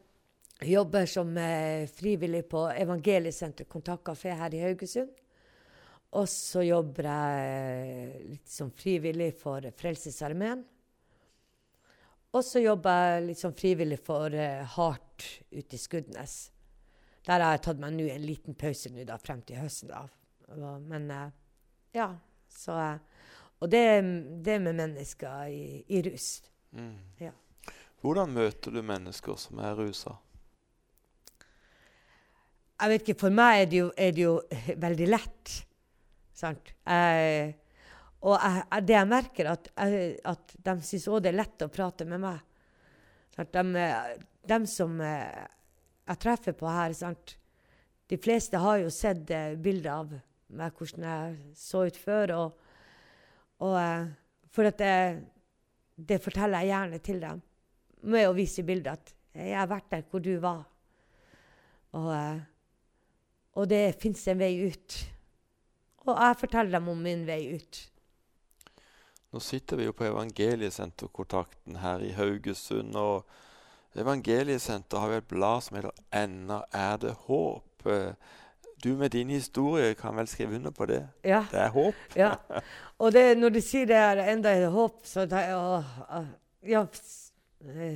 jobber 0.68 1.08
som 1.08 1.32
eh, 1.40 1.88
frivillig 1.88 2.44
på 2.52 2.66
Evangeliesenteret 2.76 3.72
Kontaktkafé 3.72 4.36
her 4.36 4.54
i 4.56 4.66
Haugesund. 4.66 5.16
Og 6.16 6.30
så 6.32 6.64
jobber 6.64 7.10
jeg 7.10 8.24
litt 8.30 8.48
som 8.48 8.72
frivillig 8.72 9.34
for 9.40 9.66
Frelsesarmeen. 9.76 10.64
Og 12.36 12.44
så 12.44 12.62
jobber 12.64 13.00
jeg 13.00 13.24
litt 13.30 13.40
som 13.40 13.56
frivillig 13.56 14.00
for 14.04 14.32
uh, 14.32 14.64
Hardt 14.76 15.26
ute 15.52 15.76
i 15.76 15.80
Skudenes. 15.80 16.36
Der 17.26 17.42
har 17.42 17.56
jeg 17.56 17.64
tatt 17.66 17.82
meg 17.82 18.00
en 18.00 18.24
liten 18.28 18.58
pause 18.60 18.92
nå 18.94 19.06
da, 19.08 19.18
frem 19.20 19.42
til 19.48 19.60
høsten. 19.60 19.92
da. 19.92 20.76
Men 20.84 21.08
uh, 21.12 21.30
ja, 21.96 22.10
så 22.52 23.00
Og 23.64 23.72
det, 23.72 23.86
det 24.44 24.60
med 24.62 24.76
mennesker 24.76 25.48
i, 25.48 25.84
i 25.88 26.02
rus. 26.04 26.44
Mm. 26.76 26.98
Ja. 27.20 27.32
Hvordan 28.04 28.36
møter 28.36 28.72
du 28.72 28.82
mennesker 28.84 29.40
som 29.40 29.60
er 29.64 29.76
rusa? 29.80 30.18
Jeg 32.76 32.92
vet 32.92 33.08
ikke, 33.08 33.20
For 33.20 33.32
meg 33.32 33.62
er 33.62 33.72
det 33.72 33.80
jo, 33.80 33.88
er 33.98 34.12
det 34.12 34.22
jo 34.22 34.36
veldig 34.86 35.08
lett. 35.08 35.56
Sant? 36.36 36.74
Jeg 36.86 37.56
og 38.26 38.40
jeg, 38.42 38.86
det 38.88 38.96
jeg 38.96 39.10
merker, 39.10 39.52
at, 39.54 39.68
at 39.78 40.54
de 40.66 40.76
syns 40.86 41.08
òg 41.12 41.22
det 41.22 41.32
er 41.32 41.42
lett 41.44 41.66
å 41.66 41.70
prate 41.70 42.08
med 42.10 42.24
meg. 42.24 42.40
De, 43.36 43.86
de, 44.50 44.58
som 44.72 44.96
eh, 45.04 45.44
jeg 46.08 46.22
treffer 46.24 46.56
på 46.58 46.70
her 46.72 46.96
sant? 46.98 47.36
De 48.10 48.18
fleste 48.22 48.62
har 48.62 48.80
jo 48.82 48.90
sett 48.94 49.30
eh, 49.34 49.54
bilder 49.60 49.92
av 49.94 50.16
meg, 50.16 50.74
hvordan 50.74 51.06
jeg 51.06 51.38
så 51.60 51.84
ut 51.86 52.00
før. 52.00 52.36
Og, 52.40 52.76
og 53.68 53.78
eh, 53.82 54.08
for 54.56 54.72
at 54.72 54.82
det, 54.82 54.96
det, 55.96 56.22
forteller 56.24 56.64
jeg 56.64 56.74
gjerne 56.74 57.02
til 57.06 57.22
dem 57.28 57.44
med 58.06 58.30
å 58.30 58.36
vise 58.38 58.66
bilder 58.66 58.98
at 58.98 59.14
'jeg 59.36 59.58
har 59.58 59.68
vært 59.68 59.92
der 59.92 60.04
hvor 60.10 60.22
du 60.24 60.38
var'. 60.40 60.64
Og, 61.96 62.12
og 63.60 63.68
det 63.70 63.98
fins 64.00 64.28
en 64.32 64.40
vei 64.40 64.54
ut. 64.72 64.96
Og 66.06 66.14
jeg 66.14 66.38
forteller 66.40 66.80
dem 66.80 66.90
om 66.92 67.02
min 67.02 67.26
vei 67.28 67.42
ut. 67.56 67.82
Nå 69.34 69.42
sitter 69.44 69.80
vi 69.80 69.88
jo 69.90 69.92
på 69.92 70.06
Evangeliesenterkontakten 70.08 71.82
her 71.82 72.04
i 72.06 72.14
Haugesund. 72.16 72.96
og 72.96 73.26
Evangeliesenter 73.96 75.00
har 75.00 75.12
jo 75.12 75.18
et 75.18 75.28
blad 75.28 75.62
som 75.62 75.78
heter 75.78 75.92
'Ennå 76.12 76.64
er 76.72 76.98
det 76.98 77.16
håp'. 77.28 78.16
Du 78.84 78.96
med 78.98 79.10
din 79.10 79.30
historie 79.30 79.94
kan 79.94 80.16
vel 80.16 80.28
skrive 80.28 80.56
under 80.56 80.72
på 80.72 80.86
det? 80.86 81.08
Ja. 81.24 81.46
Det 81.52 81.60
er 81.60 81.70
håp. 81.70 81.96
ja. 82.16 82.36
Og 83.00 83.14
det, 83.14 83.38
når 83.38 83.50
du 83.50 83.62
sier 83.62 83.86
det 83.86 83.96
er 83.96 84.34
enda 84.34 84.52
et 84.52 84.72
håp, 84.72 85.06
så, 85.06 85.26
da, 85.26 85.40
ja, 86.64 86.86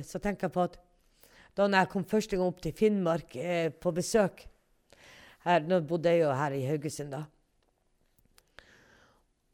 så, 0.02 0.18
tenker 0.18 0.48
jeg 0.48 0.52
på 0.52 0.62
at 0.62 0.78
da 1.56 1.66
jeg 1.66 1.88
kom 1.88 2.04
første 2.04 2.36
gang 2.36 2.46
opp 2.46 2.62
til 2.62 2.72
Finnmark 2.72 3.36
eh, 3.36 3.70
på 3.70 3.92
besøk 3.92 4.46
her, 5.44 5.60
Nå 5.60 5.80
bodde 5.80 6.08
jeg 6.08 6.20
jo 6.20 6.32
her 6.32 6.52
i 6.52 6.66
Haugesund, 6.66 7.12
da. 7.12 7.24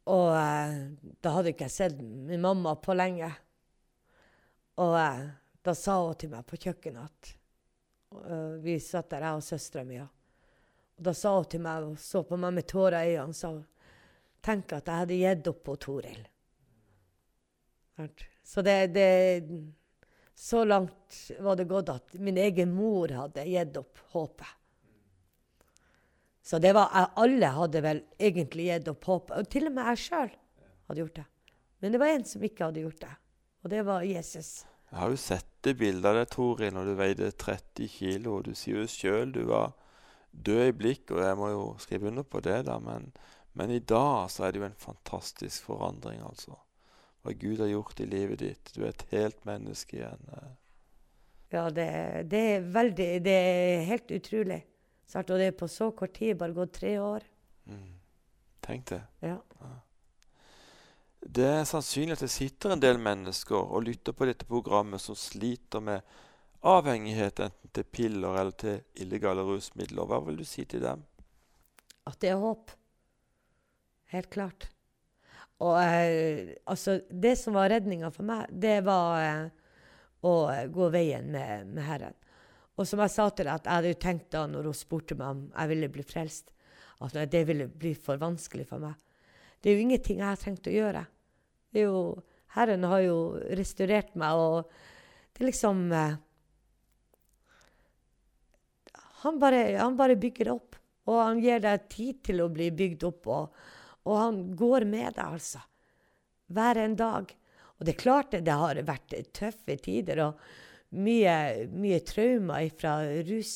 Og 0.07 0.29
eh, 0.39 0.77
da 1.23 1.33
hadde 1.35 1.53
ikke 1.53 1.67
jeg 1.67 1.75
sett 1.75 1.99
min 2.01 2.43
mamma 2.43 2.77
på 2.79 2.95
lenge. 2.95 3.31
Og 4.83 4.95
eh, 5.01 5.25
da 5.67 5.75
sa 5.75 5.99
hun 6.05 6.19
til 6.21 6.31
meg 6.31 6.47
på 6.47 6.59
kjøkkenet 6.63 7.03
at 7.03 7.33
øh, 8.23 8.53
Vi 8.63 8.79
satt 8.83 9.11
der, 9.11 9.27
jeg 9.27 9.41
og 9.41 9.47
søstera 9.47 9.83
mi. 9.89 9.99
Og 9.99 11.09
da 11.09 11.15
sa 11.17 11.35
hun 11.35 11.49
til 11.51 11.65
meg 11.65 11.89
og 11.89 11.99
så 12.01 12.23
på 12.27 12.39
meg 12.39 12.55
med 12.55 12.69
tårer 12.71 13.03
i 13.03 13.17
øynene 13.17 13.37
sa 13.37 13.53
Tenk 14.47 14.77
at 14.77 14.87
jeg 14.87 15.03
hadde 15.03 15.17
gitt 15.19 15.49
opp 15.51 15.65
på 15.67 15.75
Toril. 15.83 16.21
Så 18.47 18.63
det, 18.63 18.77
det 18.95 19.43
Så 20.35 20.65
langt 20.65 21.33
var 21.41 21.57
det 21.57 21.65
gått 21.65 21.89
at 21.91 22.15
min 22.21 22.39
egen 22.39 22.75
mor 22.77 23.11
hadde 23.11 23.43
gitt 23.49 23.81
opp 23.81 23.99
håpet. 24.13 24.53
Så 26.47 26.61
det 26.63 26.77
var, 26.77 26.93
alle 27.19 27.49
hadde 27.51 27.81
vel 27.83 28.01
egentlig 28.23 28.69
gitt 28.69 28.89
opp 28.93 29.09
håpet. 29.11 29.39
Og 29.41 29.49
til 29.51 29.67
og 29.67 29.73
med 29.75 29.89
jeg 29.91 30.03
sjøl 30.05 30.29
hadde 30.87 31.01
gjort 31.01 31.17
det. 31.19 31.25
Men 31.83 31.95
det 31.95 31.99
var 31.99 32.13
en 32.13 32.27
som 32.31 32.45
ikke 32.47 32.69
hadde 32.69 32.85
gjort 32.85 33.01
det, 33.03 33.15
og 33.65 33.73
det 33.73 33.81
var 33.89 34.05
Jesus. 34.07 34.51
Jeg 34.93 35.01
har 35.01 35.11
jo 35.11 35.19
sett 35.19 35.49
det 35.67 35.75
bildet 35.81 36.07
av 36.07 36.21
deg, 36.21 36.29
Tori, 36.31 36.69
når 36.71 36.87
du 36.87 36.93
veide 37.01 37.33
30 37.35 37.91
kg. 37.91 38.29
Du 38.47 38.53
sier 38.55 38.79
jo 38.79 38.87
sjøl 38.91 39.35
du 39.35 39.43
var 39.51 39.75
død 40.31 40.69
i 40.69 40.77
blikk, 40.85 41.11
og 41.17 41.25
jeg 41.25 41.41
må 41.41 41.51
jo 41.51 41.65
skrive 41.83 42.13
under 42.13 42.29
på 42.31 42.45
det, 42.47 42.61
da. 42.69 42.79
Men, 42.79 43.11
men, 43.59 43.75
i 43.75 43.83
dag 43.83 44.31
så 44.31 44.47
er 44.47 44.55
det 44.55 44.63
jo 44.63 44.69
en 44.69 44.79
fantastisk 44.87 45.67
forandring, 45.67 46.23
altså. 46.31 46.55
Hva 47.27 47.35
Gud 47.35 47.59
har 47.59 47.73
gjort 47.73 48.01
i 48.01 48.07
livet 48.07 48.45
ditt. 48.45 48.71
Du 48.77 48.85
er 48.85 48.93
et 48.93 49.05
helt 49.11 49.43
menneske 49.51 49.99
igjen. 49.99 50.31
Eh. 50.31 50.55
Ja, 51.59 51.67
det, 51.75 51.91
det 52.31 52.47
er 52.55 52.73
veldig 52.75 53.11
Det 53.27 53.35
er 53.35 53.87
helt 53.91 54.15
utrolig. 54.15 54.63
Og 55.15 55.39
det 55.39 55.47
er 55.47 55.59
på 55.59 55.69
så 55.71 55.91
kort 55.95 56.17
tid, 56.19 56.37
bare 56.37 56.53
gått 56.57 56.75
tre 56.81 56.97
år. 56.99 57.25
Mm. 57.71 57.93
Tenk 58.67 58.89
det. 58.91 59.03
Ja. 59.23 59.39
ja. 59.61 59.75
Det 61.27 61.47
er 61.47 61.67
sannsynlig 61.67 62.17
at 62.17 62.25
det 62.27 62.31
sitter 62.31 62.75
en 62.75 62.83
del 62.83 62.99
mennesker 63.03 63.57
og 63.57 63.87
lytter 63.87 64.15
på 64.15 64.29
dette 64.29 64.47
programmet 64.47 65.03
som 65.03 65.19
sliter 65.19 65.83
med 65.83 66.17
avhengighet 66.67 67.41
enten 67.47 67.73
til 67.75 67.87
piller 67.87 68.41
eller 68.41 68.55
til 68.59 69.03
illegale 69.03 69.45
rusmidler. 69.47 70.07
Hva 70.07 70.21
vil 70.27 70.41
du 70.41 70.47
si 70.47 70.65
til 70.69 70.83
dem? 70.85 71.03
At 72.07 72.19
det 72.23 72.33
er 72.35 72.43
håp. 72.43 72.75
Helt 74.15 74.31
klart. 74.31 74.69
Og 75.65 75.79
eh, 75.81 76.55
altså, 76.69 77.01
det 77.11 77.37
som 77.41 77.57
var 77.57 77.71
redninga 77.73 78.11
for 78.15 78.27
meg, 78.29 78.51
det 78.53 78.79
var 78.87 79.23
eh, 79.23 79.47
å 80.27 80.35
gå 80.73 80.91
veien 80.93 81.31
med, 81.33 81.73
med 81.73 81.87
Herren. 81.87 82.17
Og 82.77 82.85
som 82.89 83.01
jeg 83.01 83.13
sa 83.13 83.27
til 83.31 83.49
deg, 83.49 83.55
at 83.57 83.67
jeg 83.67 83.79
hadde 83.79 83.93
jo 83.93 83.99
tenkt 84.05 84.31
da 84.35 84.45
når 84.51 84.69
hun 84.69 84.77
spurte 84.77 85.17
meg 85.17 85.33
om 85.33 85.43
jeg 85.49 85.73
ville 85.73 85.93
bli 85.93 86.05
frelst, 86.05 86.53
at 87.05 87.17
det 87.33 87.43
ville 87.49 87.69
bli 87.69 87.93
for 87.97 88.21
vanskelig 88.21 88.67
for 88.69 88.83
meg. 88.83 88.97
Det 89.61 89.71
er 89.71 89.79
jo 89.79 89.87
ingenting 89.87 90.21
jeg 90.21 90.29
har 90.29 90.41
trengt 90.41 90.69
å 90.69 90.75
gjøre. 90.75 91.03
Det 91.73 91.83
er 91.83 91.89
jo, 91.89 92.03
Herren 92.57 92.85
har 92.89 93.03
jo 93.05 93.19
restaurert 93.57 94.13
meg, 94.17 94.37
og 94.37 94.69
det 95.37 95.45
er 95.45 95.51
liksom 95.51 95.81
eh, 95.93 96.19
han, 99.23 99.41
bare, 99.41 99.63
han 99.81 99.97
bare 99.99 100.19
bygger 100.21 100.53
opp. 100.53 100.77
Og 101.07 101.21
han 101.23 101.41
gir 101.41 101.61
deg 101.63 101.89
tid 101.93 102.23
til 102.27 102.43
å 102.43 102.51
bli 102.51 102.69
bygd 102.75 103.05
opp, 103.07 103.29
og, 103.31 103.67
og 104.11 104.17
han 104.19 104.41
går 104.59 104.87
med 104.91 105.15
deg, 105.15 105.25
altså. 105.39 105.63
Hver 106.51 106.81
en 106.83 106.97
dag. 106.99 107.31
Og 107.77 107.87
det 107.87 107.95
er 107.95 108.01
klart 108.01 108.33
det, 108.35 108.45
det 108.47 108.57
har 108.59 108.81
vært 108.87 109.15
tøffe 109.35 109.77
tider. 109.83 110.23
og 110.27 110.41
mye, 110.95 111.67
mye 111.73 112.01
traumer 112.07 112.71
fra 112.79 112.99
rus, 113.27 113.53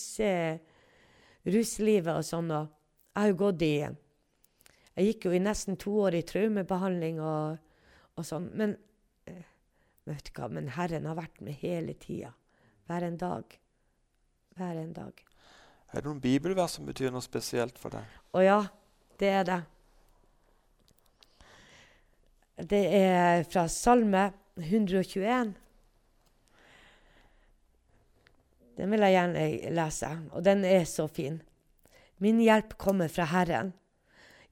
ruslivet 1.47 2.13
og 2.15 2.27
sånn. 2.27 2.53
Og 2.55 2.69
jeg 2.71 3.23
har 3.23 3.33
jo 3.33 3.41
gått 3.45 3.65
i 3.67 3.75
Jeg 3.81 5.07
gikk 5.07 5.27
jo 5.29 5.33
i 5.33 5.43
nesten 5.43 5.79
to 5.81 5.95
år 6.03 6.19
i 6.19 6.27
traumebehandling 6.27 7.21
og, 7.23 7.59
og 8.19 8.27
sånn. 8.27 8.51
Men 8.59 8.77
eh, 9.31 9.47
vet 10.11 10.27
du 10.27 10.33
hva, 10.37 10.51
men 10.53 10.73
Herren 10.75 11.09
har 11.09 11.19
vært 11.19 11.41
med 11.45 11.59
hele 11.63 11.95
tida. 11.95 12.35
Hver 12.91 13.07
en 13.07 13.19
dag. 13.21 13.59
Hver 14.59 14.81
en 14.83 14.93
dag. 14.97 15.25
Er 15.91 16.03
det 16.03 16.07
noen 16.07 16.23
bibelvers 16.23 16.77
som 16.77 16.87
betyr 16.87 17.15
noe 17.15 17.25
spesielt 17.25 17.79
for 17.79 17.95
deg? 17.95 18.19
Å 18.35 18.43
ja, 18.45 18.59
det 19.23 19.31
er 19.41 19.47
det. 19.47 19.61
Det 22.71 22.83
er 22.99 23.45
fra 23.49 23.65
Salme 23.73 24.29
121. 24.61 25.55
Den 28.81 28.95
vil 28.95 29.03
jeg 29.05 29.13
gjerne 29.13 29.73
lese, 29.77 30.09
og 30.33 30.45
den 30.47 30.63
er 30.65 30.87
så 30.89 31.05
fin. 31.05 31.35
Min 32.17 32.39
hjelp 32.41 32.79
kommer 32.81 33.11
fra 33.13 33.27
Herren. 33.29 33.75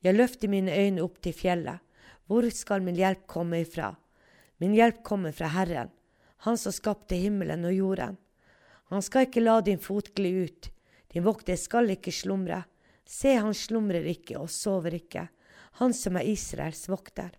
Jeg 0.05 0.19
løfter 0.19 0.53
mine 0.53 0.75
øyne 0.77 1.01
opp 1.01 1.17
til 1.25 1.33
fjellet. 1.33 1.81
Hvor 2.29 2.45
skal 2.53 2.85
min 2.85 2.99
hjelp 2.99 3.23
komme 3.27 3.63
ifra? 3.65 3.95
Min 4.61 4.75
hjelp 4.77 5.01
kommer 5.03 5.33
fra 5.33 5.49
Herren, 5.55 5.89
Han 6.45 6.59
som 6.61 6.73
skapte 6.73 7.17
himmelen 7.17 7.65
og 7.65 7.73
jorden. 7.73 8.19
Han 8.93 9.03
skal 9.03 9.25
ikke 9.27 9.41
la 9.41 9.61
din 9.65 9.81
fot 9.81 10.13
gli 10.15 10.31
ut. 10.45 10.69
Din 11.09 11.25
vokter 11.25 11.57
skal 11.57 11.89
ikke 11.91 12.13
slumre. 12.13 12.63
Se, 13.09 13.33
han 13.33 13.55
slumrer 13.57 14.05
ikke 14.13 14.37
og 14.37 14.53
sover 14.53 15.01
ikke, 15.01 15.25
han 15.81 15.95
som 15.97 16.21
er 16.21 16.29
Israels 16.29 16.85
vokter. 16.89 17.33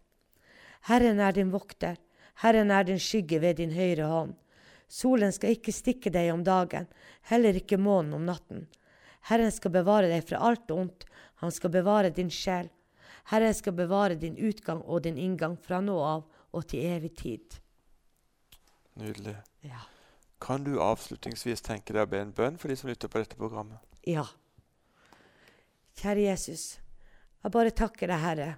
Herren 0.89 1.21
er 1.21 1.37
din 1.37 1.53
vokter, 1.53 2.01
Herren 2.41 2.71
er 2.73 2.89
din 2.89 2.99
skygge 2.99 3.39
ved 3.43 3.61
din 3.61 3.77
høyre 3.77 4.09
hånd. 4.09 4.33
Solen 4.89 5.33
skal 5.33 5.53
ikke 5.53 5.73
stikke 5.73 6.09
deg 6.09 6.31
om 6.33 6.41
dagen, 6.43 6.87
heller 7.29 7.57
ikke 7.57 7.77
månen 7.77 8.15
om 8.17 8.25
natten. 8.25 8.65
Herren 9.29 9.51
skal 9.53 9.73
bevare 9.75 10.09
deg 10.09 10.25
fra 10.25 10.41
alt 10.49 10.71
ondt, 10.73 11.05
han 11.43 11.53
skal 11.53 11.71
bevare 11.71 12.09
din 12.09 12.31
sjel. 12.33 12.71
Herren 13.29 13.53
skal 13.53 13.75
bevare 13.77 14.17
din 14.17 14.37
utgang 14.37 14.81
og 14.81 15.03
din 15.05 15.19
inngang 15.21 15.59
fra 15.61 15.77
nå 15.85 15.99
av 16.01 16.25
og 16.49 16.65
til 16.71 16.87
evig 16.89 17.13
tid. 17.19 17.59
Nydelig. 18.97 19.35
Ja. 19.61 19.85
Kan 20.41 20.65
du 20.65 20.79
avslutningsvis 20.81 21.61
tenke 21.61 21.93
deg 21.93 22.07
å 22.07 22.09
be 22.09 22.23
en 22.23 22.33
bønn 22.33 22.57
for 22.57 22.71
de 22.71 22.79
som 22.79 22.89
lytter 22.89 23.11
på 23.11 23.21
dette 23.21 23.37
programmet? 23.37 23.77
Ja. 24.07 24.25
Kjære 25.99 26.25
Jesus, 26.31 26.79
jeg 27.43 27.53
bare 27.53 27.75
takker 27.75 28.09
deg, 28.09 28.23
Herre, 28.23 28.49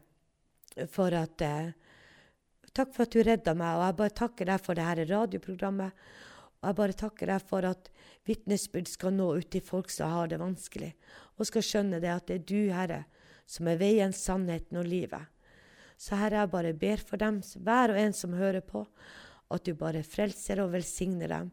for 0.93 1.13
at 1.17 1.41
eh, 1.43 1.73
Takk 2.71 2.93
for 2.95 3.03
at 3.03 3.11
du 3.11 3.23
redda 3.25 3.53
meg, 3.57 3.75
og 3.75 3.83
jeg 3.83 3.97
bare 3.99 4.17
takker 4.21 4.47
deg 4.47 4.61
for 4.63 4.79
det 4.79 4.87
her 4.87 5.01
radioprogrammet. 5.09 6.03
Og 6.61 6.69
jeg 6.69 6.77
bare 6.77 6.95
takker 6.95 7.31
deg 7.33 7.47
for 7.49 7.67
at 7.67 7.89
vitnesbyrd 8.29 8.87
skal 8.87 9.15
nå 9.17 9.27
ut 9.41 9.49
til 9.51 9.63
folk 9.65 9.89
som 9.91 10.13
har 10.13 10.29
det 10.31 10.39
vanskelig, 10.39 10.91
og 11.35 11.49
skal 11.49 11.65
skjønne 11.65 11.99
det 12.03 12.11
at 12.13 12.29
det 12.29 12.37
er 12.37 12.45
du, 12.47 12.61
Herre, 12.71 13.01
som 13.49 13.67
er 13.67 13.79
veien, 13.81 14.13
sannheten 14.15 14.79
og 14.79 14.87
livet. 14.87 15.25
Så 15.99 16.15
Herre, 16.17 16.45
jeg 16.45 16.53
bare 16.53 16.73
ber 16.77 17.01
for 17.03 17.21
dem, 17.21 17.41
hver 17.41 17.93
og 17.93 17.99
en 17.99 18.15
som 18.15 18.37
hører 18.37 18.63
på, 18.63 18.85
at 19.51 19.65
du 19.67 19.75
bare 19.75 20.05
frelser 20.07 20.61
og 20.63 20.71
velsigner 20.77 21.33
dem. 21.33 21.51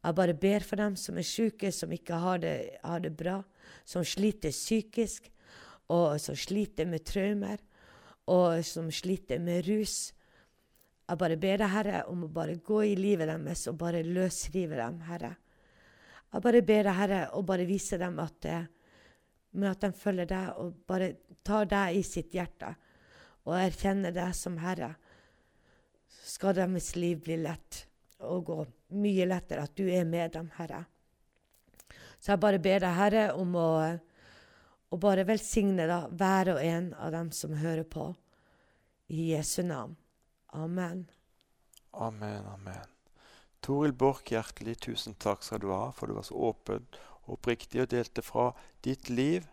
Jeg 0.00 0.16
bare 0.16 0.34
ber 0.34 0.64
for 0.64 0.80
dem 0.80 0.96
som 0.96 1.20
er 1.20 1.28
syke, 1.28 1.70
som 1.76 1.92
ikke 1.92 2.18
har 2.18 2.40
det, 2.42 2.54
har 2.82 3.04
det 3.04 3.12
bra, 3.16 3.42
som 3.84 4.02
sliter 4.02 4.50
psykisk, 4.50 5.28
og 5.92 6.16
som 6.22 6.38
sliter 6.38 6.88
med 6.88 7.04
traumer 7.06 7.60
og 8.30 8.64
som 8.66 8.90
sliter 8.94 9.40
med 9.42 9.66
rus. 9.66 10.12
Jeg 11.10 11.18
bare 11.18 11.38
ber 11.42 11.58
deg, 11.58 11.72
Herre, 11.72 12.02
om 12.10 12.26
å 12.26 12.32
bare 12.32 12.60
gå 12.62 12.84
i 12.86 12.96
livet 12.98 13.26
deres 13.30 13.66
og 13.70 13.78
bare 13.80 14.04
løsrive 14.06 14.78
dem, 14.78 15.00
Herre. 15.08 15.32
Jeg 16.30 16.44
bare 16.44 16.62
ber 16.62 16.86
deg, 16.86 16.94
Herre, 16.94 17.22
og 17.34 17.48
bare 17.48 17.66
vise 17.66 17.98
dem 17.98 18.20
at, 18.22 18.36
det, 18.44 18.60
med 19.58 19.72
at 19.72 19.82
de 19.82 19.90
følger 19.98 20.30
deg 20.30 20.62
og 20.62 20.76
bare 20.86 21.10
tar 21.46 21.66
deg 21.70 21.98
i 21.98 22.04
sitt 22.06 22.36
hjerte 22.36 22.70
og 23.48 23.56
erkjenner 23.58 24.14
deg 24.14 24.36
som 24.36 24.60
Herre. 24.62 24.92
Skal 26.06 26.54
deres 26.54 26.92
liv 26.94 27.18
bli 27.24 27.40
lett 27.42 27.84
og 28.22 28.44
gå 28.46 28.60
mye 29.00 29.26
lettere 29.26 29.64
at 29.66 29.74
du 29.74 29.88
er 29.90 30.06
med 30.06 30.36
dem, 30.36 30.50
Herre. 30.58 30.84
Så 32.20 32.34
jeg 32.34 32.42
bare 32.42 32.62
ber 32.62 32.84
deg, 32.84 32.94
Herre, 32.94 33.26
om 33.34 33.56
å 33.58 33.70
og 34.90 35.00
bare 35.02 35.26
velsigne 35.26 35.86
da 35.86 36.02
hver 36.10 36.54
og 36.56 36.62
en 36.64 36.92
av 36.98 37.12
dem 37.14 37.30
som 37.34 37.54
hører 37.58 37.86
på. 37.86 38.10
I 39.10 39.32
Jesu 39.32 39.62
navn. 39.66 39.96
Amen. 40.54 41.04
Amen, 41.92 42.46
amen. 42.46 42.90
Toril 43.60 43.92
Borch, 43.92 44.30
hjertelig 44.30 44.78
tusen 44.86 45.16
takk 45.18 45.42
skal 45.44 45.60
du 45.62 45.68
ha, 45.74 45.90
for 45.94 46.06
du 46.08 46.16
var 46.16 46.26
så 46.26 46.38
åpen 46.38 46.86
og 47.26 47.34
oppriktig 47.36 47.82
og 47.82 47.90
delte 47.92 48.22
fra 48.24 48.50
ditt 48.86 49.10
liv. 49.10 49.46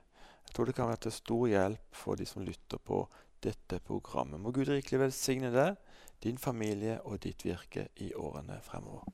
Jeg 0.48 0.56
tror 0.56 0.70
det 0.70 0.78
kan 0.78 0.90
være 0.90 1.08
til 1.08 1.18
stor 1.18 1.44
hjelp 1.52 1.98
for 2.02 2.18
de 2.18 2.30
som 2.30 2.46
lytter 2.46 2.82
på 2.82 3.02
dette 3.44 3.82
programmet. 3.86 4.40
Må 4.42 4.54
Gud 4.56 4.70
rikelig 4.72 5.02
velsigne 5.02 5.52
deg, 5.54 5.76
din 6.24 6.40
familie 6.42 6.98
og 7.06 7.20
ditt 7.26 7.46
virke 7.46 7.90
i 8.02 8.14
årene 8.18 8.58
fremover. 8.66 9.06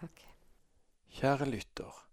Takk. 0.00 0.24
Kjære 1.18 1.50
lytter. 1.50 2.05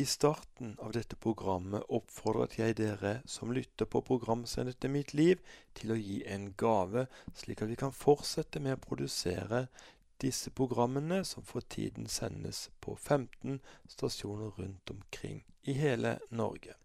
I 0.00 0.06
starten 0.06 0.76
av 0.78 0.92
dette 0.96 1.16
programmet 1.20 1.84
oppfordret 1.92 2.54
jeg 2.56 2.76
dere 2.78 3.18
som 3.28 3.50
lytter 3.52 3.84
på 3.84 4.00
programsendet 4.00 4.86
mitt 4.88 5.12
liv, 5.12 5.42
til 5.76 5.92
å 5.92 5.98
gi 5.98 6.22
en 6.24 6.54
gave, 6.56 7.04
slik 7.36 7.60
at 7.60 7.68
vi 7.68 7.76
kan 7.82 7.92
fortsette 7.92 8.62
med 8.64 8.78
å 8.78 8.84
produsere 8.86 9.66
disse 10.24 10.52
programmene 10.56 11.20
som 11.24 11.44
for 11.44 11.64
tiden 11.76 12.08
sendes 12.08 12.70
på 12.80 12.96
15 12.96 13.60
stasjoner 13.92 14.56
rundt 14.56 14.90
omkring 14.94 15.42
i 15.68 15.76
hele 15.76 16.18
Norge. 16.30 16.76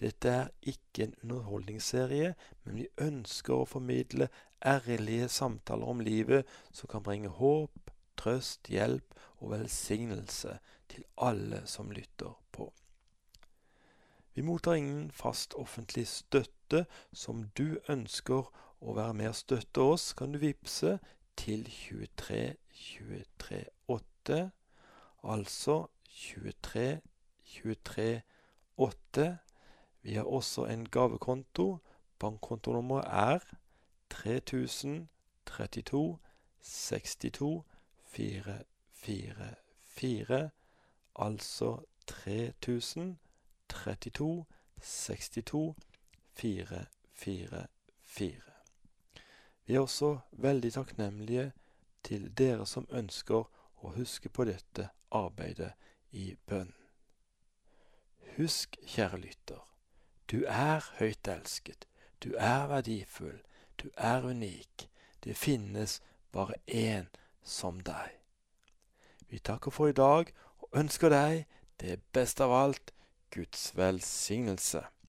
Dette 0.00 0.30
er 0.32 0.52
ikke 0.60 1.06
en 1.06 1.16
underholdningsserie, 1.22 2.34
men 2.64 2.80
vi 2.82 2.88
ønsker 3.00 3.56
å 3.62 3.68
formidle 3.68 4.30
ærlige 4.66 5.28
samtaler 5.28 5.86
om 5.86 6.00
livet 6.00 6.46
som 6.72 6.88
kan 6.88 7.02
bringe 7.02 7.28
håp, 7.28 7.90
trøst, 8.16 8.68
hjelp 8.68 9.14
og 9.40 9.50
velsignelse 9.50 10.58
til 10.88 11.04
alle 11.18 11.62
som 11.66 11.90
lytter 11.90 12.36
på. 12.52 12.72
Vi 14.34 14.42
mottar 14.42 14.74
ingen 14.74 15.10
fast 15.10 15.54
offentlig 15.54 16.06
støtte. 16.08 16.86
Som 17.12 17.48
du 17.58 17.80
ønsker 17.88 18.46
å 18.80 18.94
være 18.94 19.14
med 19.14 19.32
og 19.32 19.38
støtte 19.38 19.82
oss, 19.82 20.12
kan 20.14 20.32
du 20.32 20.38
vippse 20.38 20.98
til 21.36 21.64
23 21.66 22.54
23 22.70 23.64
8, 23.88 24.50
altså 25.22 25.76
23 26.08 27.00
23 27.44 28.22
8. 28.76 29.26
Vi 30.02 30.14
har 30.14 30.24
også 30.24 30.64
en 30.70 30.86
gavekonto. 30.88 31.78
Bankkontonummeret 32.20 33.08
er 33.10 33.59
3032 34.10 36.18
62 36.62 37.64
444, 38.04 40.50
altså 41.16 41.84
3032 42.06 44.44
62 44.80 45.74
444. 46.32 48.40
Vi 49.66 49.74
er 49.74 49.80
også 49.80 50.18
veldig 50.32 50.72
takknemlige 50.72 51.52
til 52.02 52.38
dere 52.38 52.66
som 52.66 52.88
ønsker 52.90 53.44
å 53.84 53.92
huske 53.94 54.28
på 54.28 54.44
dette 54.48 54.88
arbeidet 55.14 55.72
i 56.10 56.36
bønn. 56.46 56.74
Husk, 58.36 58.76
kjære 58.86 59.18
lytter, 59.20 59.60
du 60.30 60.44
er 60.46 60.84
høyt 60.98 61.28
elsket, 61.28 61.86
du 62.24 62.34
er 62.38 62.66
verdifull, 62.70 63.40
du 63.82 63.90
er 63.96 64.24
unik. 64.24 64.88
Det 65.24 65.36
finnes 65.36 66.00
bare 66.32 66.54
én 66.66 67.08
som 67.42 67.80
deg. 67.80 68.16
Vi 69.28 69.38
takker 69.38 69.70
for 69.70 69.88
i 69.88 69.96
dag 69.96 70.32
og 70.58 70.68
ønsker 70.72 71.12
deg 71.12 71.44
det 71.80 72.00
beste 72.12 72.44
av 72.44 72.52
alt 72.52 72.92
Guds 73.30 73.70
velsignelse. 73.76 74.82